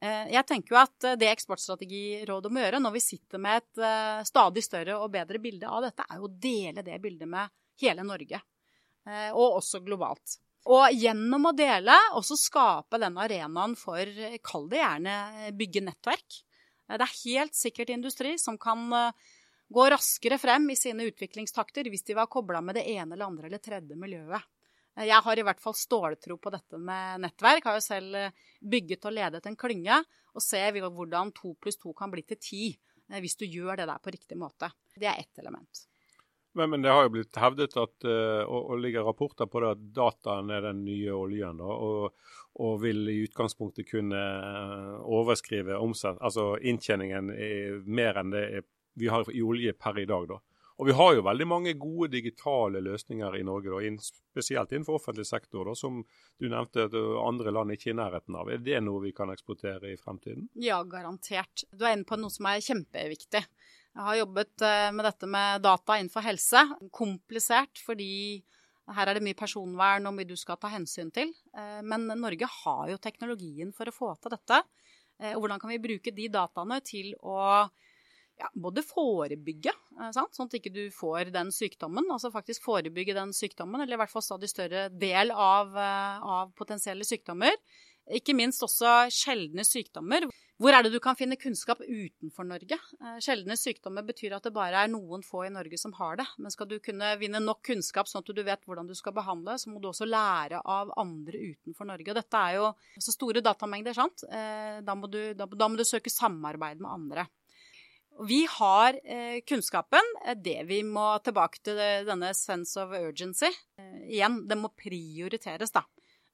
Eh, 0.00 0.30
jeg 0.32 0.46
tenker 0.48 0.74
jo 0.74 0.80
at 0.80 1.08
det 1.20 1.28
Eksportstrategirådet 1.30 2.52
må 2.52 2.62
gjøre 2.64 2.82
når 2.82 2.94
vi 2.96 3.02
sitter 3.04 3.42
med 3.42 3.60
et 3.60 4.28
stadig 4.28 4.64
større 4.64 4.98
og 5.00 5.12
bedre 5.12 5.40
bilde 5.42 5.68
av 5.68 5.84
dette, 5.86 6.06
er 6.08 6.20
jo 6.20 6.28
å 6.28 6.36
dele 6.46 6.84
det 6.86 7.00
bildet 7.02 7.28
med 7.28 7.52
hele 7.82 8.04
Norge. 8.06 8.40
Og 9.10 9.56
også 9.56 9.80
globalt. 9.82 10.36
Og 10.70 10.92
gjennom 10.92 11.48
å 11.48 11.54
dele 11.56 11.94
også 12.18 12.36
skape 12.36 12.98
den 13.00 13.16
arenaen 13.18 13.72
for, 13.80 14.04
kall 14.44 14.68
det 14.70 14.82
gjerne, 14.82 15.14
bygge 15.56 15.82
nettverk. 15.86 16.36
Det 16.84 17.00
er 17.00 17.16
helt 17.22 17.56
sikkert 17.56 17.94
industri 17.94 18.34
som 18.38 18.58
kan 18.60 18.84
gå 19.70 19.86
raskere 19.90 20.38
frem 20.38 20.68
i 20.70 20.76
sine 20.76 21.06
utviklingstakter 21.06 21.86
hvis 21.90 22.04
de 22.08 22.16
var 22.18 22.30
kobla 22.30 22.60
med 22.64 22.76
det 22.78 22.86
ene 22.90 23.14
eller 23.14 23.30
andre 23.30 23.48
eller 23.48 23.62
tredje 23.62 23.96
miljøet. 23.98 24.42
Eh, 24.96 25.06
jeg 25.08 25.24
har 25.24 25.38
i 25.38 25.44
hvert 25.46 25.62
fall 25.62 25.76
ståltro 25.76 26.38
på 26.38 26.52
dette 26.54 26.78
med 26.78 27.24
nettverk. 27.24 27.68
Har 27.68 27.78
jo 27.78 27.84
selv 27.84 28.16
eh, 28.18 28.48
bygget 28.60 29.06
og 29.06 29.16
ledet 29.16 29.46
en 29.46 29.58
klynge 29.58 30.00
og 30.30 30.44
ser 30.44 30.76
hvordan 30.80 31.32
to 31.36 31.54
pluss 31.60 31.80
to 31.80 31.94
kan 31.96 32.12
bli 32.12 32.24
til 32.26 32.40
ti 32.40 32.64
eh, 32.70 33.20
hvis 33.20 33.38
du 33.40 33.46
gjør 33.46 33.82
det 33.82 33.88
der 33.90 34.02
på 34.02 34.14
riktig 34.14 34.38
måte. 34.38 34.72
Det 34.96 35.08
er 35.08 35.20
ett 35.20 35.42
element. 35.42 35.86
Men, 36.52 36.72
men, 36.72 36.82
det 36.82 36.90
har 36.90 37.04
jo 37.06 37.12
blitt 37.14 37.36
hevdet 37.38 37.76
at, 37.78 38.04
og, 38.10 38.72
og 38.72 38.80
ligger 38.82 39.04
rapporter 39.06 39.46
på 39.46 39.60
det, 39.62 39.68
at 39.70 39.82
dataen 39.94 40.48
er 40.50 40.64
den 40.64 40.80
nye 40.82 41.12
oljen. 41.14 41.60
Da, 41.60 41.68
og, 41.70 42.16
og, 42.58 42.72
vil 42.82 43.06
i 43.06 43.20
utgangspunktet 43.22 43.86
kunne 43.86 44.18
overskrive 45.06 45.78
omsett, 45.78 46.18
altså 46.18 46.56
inntjeningen 46.58 47.30
mer 47.86 48.18
enn 48.18 48.34
det 48.34 48.64
vi 48.98 49.06
har 49.14 49.30
i 49.30 49.44
olje 49.46 49.76
per 49.78 50.02
i 50.02 50.08
dag. 50.10 50.26
da. 50.26 50.40
Og 50.80 50.86
vi 50.88 50.94
har 50.96 51.12
jo 51.12 51.24
veldig 51.26 51.44
mange 51.44 51.72
gode 51.76 52.08
digitale 52.14 52.80
løsninger 52.80 53.34
i 53.36 53.42
Norge, 53.44 53.68
da, 53.68 54.04
spesielt 54.32 54.70
innenfor 54.72 54.96
offentlig 54.96 55.26
sektor, 55.28 55.68
da, 55.68 55.74
som 55.76 55.98
du 56.40 56.46
nevnte 56.48 56.86
at 56.88 56.96
andre 57.20 57.52
land 57.52 57.74
ikke 57.74 57.90
er 57.90 57.92
i 57.92 57.98
nærheten 57.98 58.38
av. 58.40 58.48
Er 58.48 58.62
det 58.64 58.80
noe 58.86 59.02
vi 59.04 59.12
kan 59.12 59.28
eksportere 59.28 59.92
i 59.92 59.98
fremtiden? 60.00 60.48
Ja, 60.56 60.80
garantert. 60.88 61.66
Du 61.68 61.84
er 61.84 61.98
inne 61.98 62.08
på 62.08 62.16
noe 62.16 62.32
som 62.32 62.48
er 62.48 62.64
kjempeviktig. 62.64 63.44
Jeg 63.90 64.06
har 64.06 64.20
jobbet 64.22 64.64
eh, 64.64 64.86
med 64.94 65.04
dette 65.04 65.28
med 65.28 65.66
data 65.66 65.98
innenfor 65.98 66.24
helse. 66.24 66.64
Komplisert 66.96 67.82
fordi 67.84 68.12
her 68.96 69.10
er 69.10 69.18
det 69.18 69.24
mye 69.26 69.38
personvern 69.38 70.08
og 70.08 70.16
mye 70.16 70.28
du 70.32 70.36
skal 70.38 70.58
ta 70.62 70.70
hensyn 70.72 71.12
til. 71.12 71.34
Eh, 71.60 71.80
men 71.84 72.08
Norge 72.14 72.48
har 72.62 72.84
jo 72.88 73.02
teknologien 73.02 73.76
for 73.76 73.90
å 73.90 73.94
få 73.94 74.14
til 74.16 74.32
dette. 74.32 74.62
Eh, 75.20 75.34
og 75.34 75.42
hvordan 75.42 75.60
kan 75.60 75.74
vi 75.74 75.82
bruke 75.82 76.14
de 76.16 76.32
dataene 76.32 76.80
til 76.86 77.12
å 77.20 77.68
ja, 78.40 78.48
både 78.56 78.82
forebygge, 78.86 79.72
eh, 80.00 80.10
sant? 80.16 80.32
sånn 80.36 80.48
at 80.48 80.56
ikke 80.60 80.72
du 80.72 80.82
får 80.94 81.32
den 81.34 81.52
sykdommen. 81.54 82.08
Altså 82.12 82.32
faktisk 82.32 82.64
forebygge 82.64 83.16
den 83.18 83.34
sykdommen, 83.36 83.82
eller 83.82 83.98
i 83.98 84.00
hvert 84.00 84.12
fall 84.12 84.24
stadig 84.24 84.50
større 84.50 84.88
del 84.92 85.32
av, 85.34 85.76
eh, 85.76 86.28
av 86.38 86.52
potensielle 86.56 87.06
sykdommer. 87.06 87.56
Ikke 88.10 88.34
minst 88.34 88.62
også 88.64 89.10
sjeldne 89.12 89.62
sykdommer. 89.62 90.24
Hvor 90.60 90.74
er 90.76 90.84
det 90.84 90.90
du 90.92 90.98
kan 91.00 91.16
finne 91.16 91.38
kunnskap 91.40 91.78
utenfor 91.84 92.44
Norge? 92.48 92.76
Eh, 92.76 93.18
sjeldne 93.22 93.56
sykdommer 93.56 94.04
betyr 94.08 94.34
at 94.36 94.44
det 94.48 94.54
bare 94.56 94.82
er 94.84 94.90
noen 94.92 95.22
få 95.24 95.44
i 95.46 95.52
Norge 95.52 95.78
som 95.78 95.92
har 95.96 96.16
det. 96.20 96.26
Men 96.38 96.52
skal 96.52 96.68
du 96.68 96.78
kunne 96.80 97.12
vinne 97.20 97.40
nok 97.44 97.62
kunnskap 97.68 98.08
sånn 98.08 98.24
at 98.24 98.32
du 98.34 98.42
vet 98.42 98.64
hvordan 98.64 98.88
du 98.88 98.96
skal 98.96 99.14
behandle, 99.16 99.58
så 99.60 99.72
må 99.72 99.80
du 99.80 99.88
også 99.92 100.08
lære 100.08 100.62
av 100.64 100.92
andre 101.00 101.44
utenfor 101.52 101.92
Norge. 101.92 102.08
Og 102.08 102.18
dette 102.18 102.40
er 102.40 102.56
jo 102.56 102.72
så 102.98 103.14
store 103.14 103.44
datamengder, 103.44 103.96
sant. 103.96 104.24
Da 104.26 104.96
må 104.96 105.08
du, 105.12 105.20
da, 105.36 105.46
da 105.46 105.68
må 105.68 105.76
du 105.76 105.84
søke 105.84 106.12
samarbeid 106.12 106.80
med 106.80 106.90
andre. 106.90 107.28
Vi 108.28 108.46
har 108.58 108.98
eh, 109.04 109.40
kunnskapen. 109.46 110.12
Eh, 110.26 110.36
det 110.36 110.64
vi 110.68 110.82
må 110.86 111.12
tilbake 111.24 111.62
til 111.64 111.78
denne 112.08 112.34
sense 112.36 112.80
of 112.80 112.92
urgency. 112.96 113.50
Eh, 113.78 114.02
igjen, 114.16 114.42
det 114.48 114.58
må 114.60 114.72
prioriteres, 114.76 115.72
da. 115.72 115.84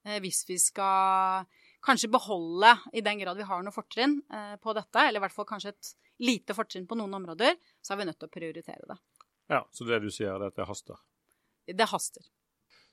Eh, 0.06 0.18
hvis 0.24 0.44
vi 0.48 0.58
skal 0.62 1.46
kanskje 1.86 2.10
beholde, 2.10 2.72
i 2.92 3.02
den 3.04 3.18
grad 3.18 3.38
vi 3.38 3.46
har 3.46 3.62
noe 3.62 3.74
fortrinn 3.74 4.18
eh, 4.32 4.56
på 4.62 4.74
dette, 4.74 5.02
eller 5.02 5.20
i 5.20 5.24
hvert 5.26 5.34
fall 5.34 5.46
kanskje 5.48 5.74
et 5.74 5.92
lite 6.26 6.56
fortrinn 6.56 6.86
på 6.88 6.98
noen 6.98 7.14
områder, 7.20 7.58
så 7.82 7.94
er 7.94 8.00
vi 8.00 8.08
nødt 8.08 8.18
til 8.18 8.30
å 8.30 8.34
prioritere 8.38 8.88
det. 8.88 8.96
Ja, 9.52 9.62
Så 9.70 9.86
det 9.86 10.00
du 10.02 10.10
sier, 10.10 10.34
er 10.34 10.48
at 10.48 10.56
det 10.58 10.66
haster? 10.66 10.98
Det 11.66 11.86
haster. 11.90 12.24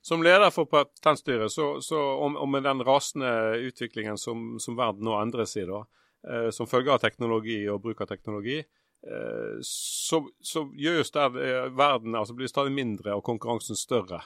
Som 0.03 0.21
leder 0.25 0.51
for 0.51 0.67
Patentstyret, 0.67 1.51
så, 1.51 1.79
så 1.81 1.97
og 1.97 2.47
med 2.51 2.65
den 2.67 2.83
rasende 2.83 3.55
utviklingen 3.63 4.17
som, 4.19 4.57
som 4.59 4.75
verden 4.75 5.07
nå 5.07 5.15
endres 5.21 5.55
i, 5.57 5.63
da, 5.65 5.79
eh, 5.79 6.02
som 6.55 6.67
følge 6.71 6.93
av 6.93 7.01
teknologi 7.03 7.57
og 7.67 7.81
bruk 7.83 7.99
av 8.05 8.07
teknologi, 8.07 8.61
Eh, 9.07 9.59
så, 9.67 10.21
så 10.39 10.67
gjøres 10.79 11.11
det 11.11 11.23
eh, 11.43 11.65
verden 11.75 12.15
altså 12.15 12.35
blir 12.37 12.51
stadig 12.51 12.71
mindre 12.75 13.17
og 13.17 13.25
konkurransen 13.27 13.79
større. 13.79 14.21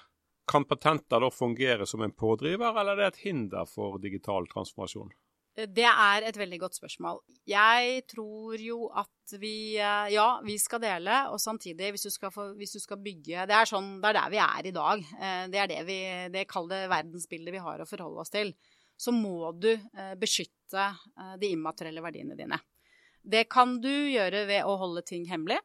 Kan 0.48 0.68
patenter 0.70 1.24
da 1.24 1.32
fungere 1.34 1.88
som 1.90 2.04
en 2.06 2.14
pådriver, 2.14 2.78
eller 2.78 2.94
er 2.94 3.02
det 3.02 3.08
et 3.12 3.24
hinder 3.26 3.66
for 3.68 3.98
digital 4.04 4.48
transformasjon? 4.52 5.10
Det 5.58 5.88
er 5.90 6.28
et 6.30 6.38
veldig 6.38 6.60
godt 6.62 6.78
spørsmål. 6.78 7.18
Jeg 7.50 8.04
tror 8.06 8.62
jo 8.62 8.92
at 8.94 9.34
vi 9.42 9.80
eh, 9.82 10.12
Ja, 10.14 10.28
vi 10.46 10.60
skal 10.62 10.84
dele, 10.84 11.24
og 11.34 11.42
samtidig, 11.42 11.96
hvis 11.96 12.06
du 12.06 12.14
skal, 12.14 12.32
få, 12.32 12.52
hvis 12.60 12.78
du 12.78 12.80
skal 12.84 13.02
bygge 13.02 13.48
Det 13.50 13.58
er 13.58 13.70
sånn, 13.70 13.96
det 14.04 14.12
er 14.12 14.20
der 14.22 14.34
vi 14.36 14.44
er 14.46 14.70
i 14.70 14.76
dag. 14.76 15.08
Det 15.50 15.64
er 15.64 15.72
det 15.74 15.84
vi 15.90 16.02
Det 16.38 16.46
kall 16.52 16.70
det 16.70 16.86
verdensbildet 16.94 17.58
vi 17.58 17.66
har 17.66 17.82
å 17.82 17.90
forholde 17.90 18.22
oss 18.22 18.36
til. 18.36 18.54
Så 18.98 19.14
må 19.14 19.52
du 19.54 19.70
beskytte 20.18 20.88
de 21.38 21.52
immaterielle 21.54 22.02
verdiene 22.02 22.34
dine. 22.36 22.58
Det 23.22 23.44
kan 23.52 23.76
du 23.84 23.92
gjøre 23.92 24.48
ved 24.50 24.66
å 24.66 24.74
holde 24.82 25.04
ting 25.06 25.28
hemmelig. 25.30 25.60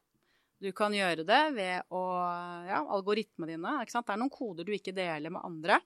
Du 0.63 0.69
kan 0.77 0.95
gjøre 0.95 1.25
det 1.27 1.41
ved 1.57 1.95
å 1.95 2.03
Ja, 2.69 2.83
algoritmene 2.85 3.55
dine. 3.55 3.79
Ikke 3.83 3.97
sant? 3.97 4.07
Det 4.07 4.15
er 4.15 4.21
noen 4.21 4.33
koder 4.33 4.69
du 4.69 4.75
ikke 4.77 4.95
deler 4.95 5.33
med 5.33 5.43
andre. 5.49 5.81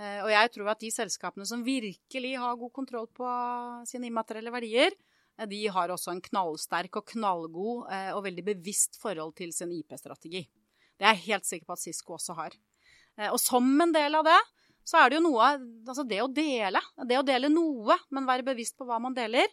Eh, 0.00 0.20
og 0.24 0.30
jeg 0.32 0.52
tror 0.54 0.72
at 0.72 0.82
de 0.82 0.90
selskapene 0.92 1.46
som 1.48 1.64
virkelig 1.64 2.32
har 2.40 2.58
god 2.60 2.72
kontroll 2.74 3.08
på 3.12 3.28
sine 3.88 4.08
immaterielle 4.08 4.52
verdier, 4.54 4.94
eh, 5.38 5.48
de 5.48 5.60
har 5.74 5.92
også 5.92 6.14
en 6.14 6.22
knallsterk 6.24 7.00
og 7.00 7.06
knallgod 7.12 7.92
eh, 7.92 8.10
og 8.16 8.24
veldig 8.26 8.46
bevisst 8.52 8.98
forhold 9.00 9.36
til 9.38 9.52
sin 9.54 9.72
IP-strategi. 9.76 10.46
Det 10.96 11.06
er 11.08 11.16
jeg 11.16 11.26
helt 11.28 11.48
sikker 11.48 11.68
på 11.68 11.76
at 11.76 11.84
Cisco 11.84 12.16
også 12.16 12.36
har. 12.38 12.56
Og 13.28 13.36
som 13.40 13.66
en 13.84 13.90
del 13.92 14.14
av 14.16 14.24
det, 14.24 14.38
så 14.84 14.98
er 14.98 15.10
det 15.10 15.20
jo 15.20 15.26
noe 15.28 15.52
Altså 15.52 16.04
det 16.08 16.18
å 16.22 16.30
dele. 16.30 16.80
Det 17.06 17.18
å 17.18 17.26
dele 17.26 17.50
noe, 17.52 17.96
men 18.10 18.26
være 18.28 18.46
bevisst 18.46 18.76
på 18.78 18.86
hva 18.88 18.98
man 19.02 19.14
deler, 19.16 19.50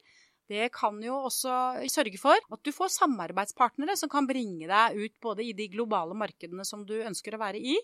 det 0.49 0.71
kan 0.73 0.97
jo 1.03 1.13
også 1.27 1.85
sørge 1.93 2.17
for 2.17 2.33
at 2.33 2.61
du 2.65 2.71
får 2.73 2.89
samarbeidspartnere 2.95 3.93
som 3.99 4.09
kan 4.09 4.25
bringe 4.29 4.65
deg 4.69 4.97
ut 4.97 5.15
både 5.21 5.45
i 5.45 5.53
de 5.53 5.67
globale 5.69 6.17
markedene 6.17 6.65
som 6.65 6.81
du 6.89 6.95
ønsker 7.03 7.37
å 7.37 7.41
være 7.43 7.61
i, 7.61 7.75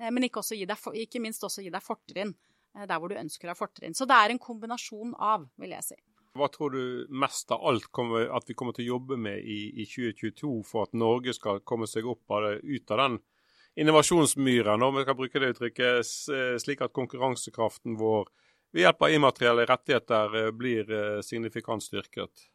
eh, 0.00 0.10
men 0.12 0.28
ikke, 0.28 0.44
deg, 0.44 0.88
ikke 1.06 1.22
minst 1.24 1.44
også 1.46 1.64
gi 1.64 1.72
deg 1.72 1.84
fortrinn 1.84 2.34
eh, 2.34 2.84
der 2.84 3.00
hvor 3.00 3.08
du 3.08 3.16
ønsker 3.16 3.48
ha 3.48 3.56
fortrinn. 3.56 3.96
Så 3.96 4.04
det 4.04 4.18
er 4.18 4.34
en 4.34 4.42
kombinasjon 4.42 5.16
av, 5.16 5.48
vil 5.56 5.72
jeg 5.78 5.88
si. 5.92 6.00
Hva 6.36 6.46
tror 6.52 6.76
du 6.76 7.08
mest 7.08 7.50
av 7.56 7.64
alt 7.66 7.88
kommer, 7.90 8.28
at 8.36 8.44
vi 8.46 8.54
kommer 8.54 8.76
til 8.76 8.84
å 8.84 8.98
jobbe 8.98 9.16
med 9.18 9.40
i, 9.40 9.72
i 9.80 9.88
2022 9.88 10.52
for 10.68 10.86
at 10.86 10.92
Norge 10.94 11.32
skal 11.34 11.64
komme 11.66 11.88
seg 11.90 12.06
opp 12.06 12.36
av 12.36 12.52
ut 12.60 12.92
av 12.92 13.00
den 13.00 13.18
innovasjonsmyren, 13.78 14.82
om 14.82 14.96
vi 14.96 15.04
skal 15.06 15.16
bruke 15.18 15.42
det 15.42 15.52
uttrykket, 15.54 16.08
slik 16.62 16.82
at 16.84 16.94
konkurransekraften 16.96 17.98
vår 18.00 18.28
ved 18.72 18.84
hjelp 18.84 19.02
av 19.02 19.14
immaterielle 19.14 19.66
rettigheter 19.68 20.36
eh, 20.40 20.50
blir 20.54 20.90
eh, 20.94 21.22
signifikant 21.26 21.84
styrket? 21.84 22.46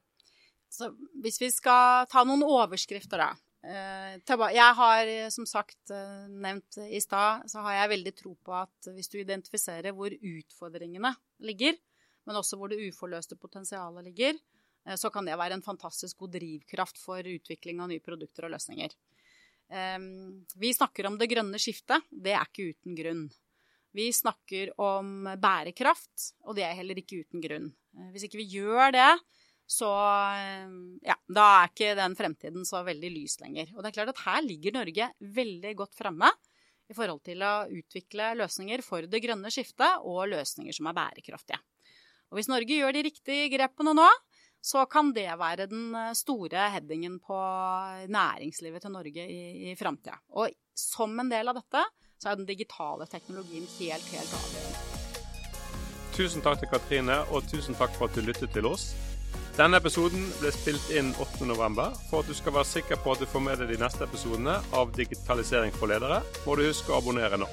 Så 0.71 0.89
hvis 1.23 1.39
vi 1.41 1.51
skal 1.53 2.07
ta 2.11 2.23
noen 2.27 2.43
overskrifter, 2.45 3.21
da. 3.21 3.29
Eh, 3.65 4.15
jeg 4.55 4.71
har 4.79 5.11
som 5.33 5.47
sagt 5.49 5.93
nevnt 6.29 6.79
i 6.85 7.01
stad, 7.03 7.47
så 7.51 7.63
har 7.65 7.79
jeg 7.79 7.93
veldig 7.95 8.15
tro 8.17 8.35
på 8.45 8.55
at 8.55 8.91
hvis 8.95 9.11
du 9.11 9.19
identifiserer 9.21 9.95
hvor 9.95 10.13
utfordringene 10.13 11.15
ligger, 11.47 11.77
men 12.25 12.39
også 12.39 12.59
hvor 12.59 12.71
det 12.71 12.81
uforløste 12.87 13.37
potensialet 13.37 14.07
ligger, 14.07 14.37
så 14.97 15.09
kan 15.09 15.25
det 15.25 15.37
være 15.37 15.57
en 15.57 15.65
fantastisk 15.65 16.19
god 16.21 16.35
drivkraft 16.35 16.99
for 17.01 17.25
utvikling 17.25 17.79
av 17.81 17.89
nye 17.89 18.01
produkter 18.05 18.45
og 18.45 18.53
løsninger. 18.53 18.91
Vi 19.69 20.69
snakker 20.77 21.07
om 21.09 21.15
det 21.17 21.27
grønne 21.31 21.59
skiftet. 21.59 22.05
Det 22.11 22.35
er 22.35 22.45
ikke 22.45 22.69
uten 22.75 22.95
grunn. 22.97 23.23
Vi 23.95 24.09
snakker 24.13 24.73
om 24.81 25.23
bærekraft, 25.39 26.33
og 26.43 26.57
det 26.57 26.65
er 26.67 26.75
heller 26.75 26.99
ikke 26.99 27.21
uten 27.23 27.39
grunn. 27.43 27.69
Eh, 27.95 28.09
hvis 28.11 28.25
ikke 28.27 28.41
vi 28.41 28.49
gjør 28.57 28.91
det, 28.91 29.11
så 29.71 29.91
eh, 30.35 30.73
ja, 31.07 31.15
da 31.31 31.45
er 31.61 31.71
ikke 31.71 31.93
den 31.95 32.17
fremtiden 32.19 32.67
så 32.67 32.81
veldig 32.83 33.11
lys 33.13 33.37
lenger. 33.39 33.71
Og 33.71 33.79
det 33.79 33.89
er 33.89 33.95
klart 33.95 34.11
at 34.11 34.23
her 34.25 34.43
ligger 34.43 34.75
Norge 34.75 35.07
veldig 35.39 35.71
godt 35.79 35.95
fremme 35.95 36.27
i 36.91 36.97
forhold 36.97 37.23
til 37.25 37.39
å 37.47 37.53
utvikle 37.71 38.33
løsninger 38.41 38.83
for 38.83 39.07
det 39.07 39.23
grønne 39.23 39.53
skiftet 39.53 40.03
og 40.03 40.27
løsninger 40.33 40.75
som 40.75 40.91
er 40.91 40.99
bærekraftige. 40.99 41.61
Og 42.33 42.41
hvis 42.41 42.51
Norge 42.51 42.75
gjør 42.75 42.97
de 42.97 43.05
riktige 43.07 43.47
grepene 43.53 43.95
nå, 43.95 44.09
så 44.65 44.85
kan 44.89 45.11
det 45.13 45.29
være 45.37 45.67
den 45.69 45.93
eh, 45.95 46.13
store 46.17 46.69
headingen 46.73 47.19
på 47.21 47.37
næringslivet 48.09 48.81
til 48.81 48.95
Norge 48.95 49.27
i, 49.29 49.71
i 49.71 49.75
framtida. 49.77 50.17
Og 50.33 50.55
som 50.75 51.13
en 51.21 51.29
del 51.29 51.51
av 51.51 51.59
dette 51.59 51.83
så 52.17 52.31
er 52.31 52.39
den 52.39 52.47
digitale 52.49 53.05
teknologien 53.11 53.67
helt, 53.77 54.07
helt 54.15 54.37
avgjørende. 54.39 54.81
Tusen 56.15 56.41
takk 56.41 56.61
til 56.61 56.71
Katrine, 56.71 57.19
og 57.35 57.43
tusen 57.51 57.75
takk 57.75 57.91
for 57.97 58.07
at 58.07 58.15
du 58.15 58.23
lyttet 58.23 58.53
til 58.55 58.65
oss. 58.69 58.93
Denne 59.55 59.79
episoden 59.79 60.25
ble 60.39 60.49
spilt 60.55 60.89
inn 60.95 61.13
8.11. 61.21 61.99
For 62.09 62.23
at 62.23 62.31
du 62.31 62.35
skal 62.35 62.55
være 62.57 62.71
sikker 62.71 62.99
på 63.03 63.13
at 63.13 63.21
du 63.21 63.29
får 63.29 63.43
med 63.43 63.61
deg 63.61 63.75
de 63.75 63.79
neste 63.83 64.07
episodene 64.07 64.57
av 64.75 64.95
Digitalisering 64.95 65.75
for 65.75 65.91
ledere, 65.91 66.23
må 66.47 66.57
du 66.57 66.65
huske 66.65 66.91
å 66.91 66.99
abonnere 67.03 67.39
nå. 67.39 67.51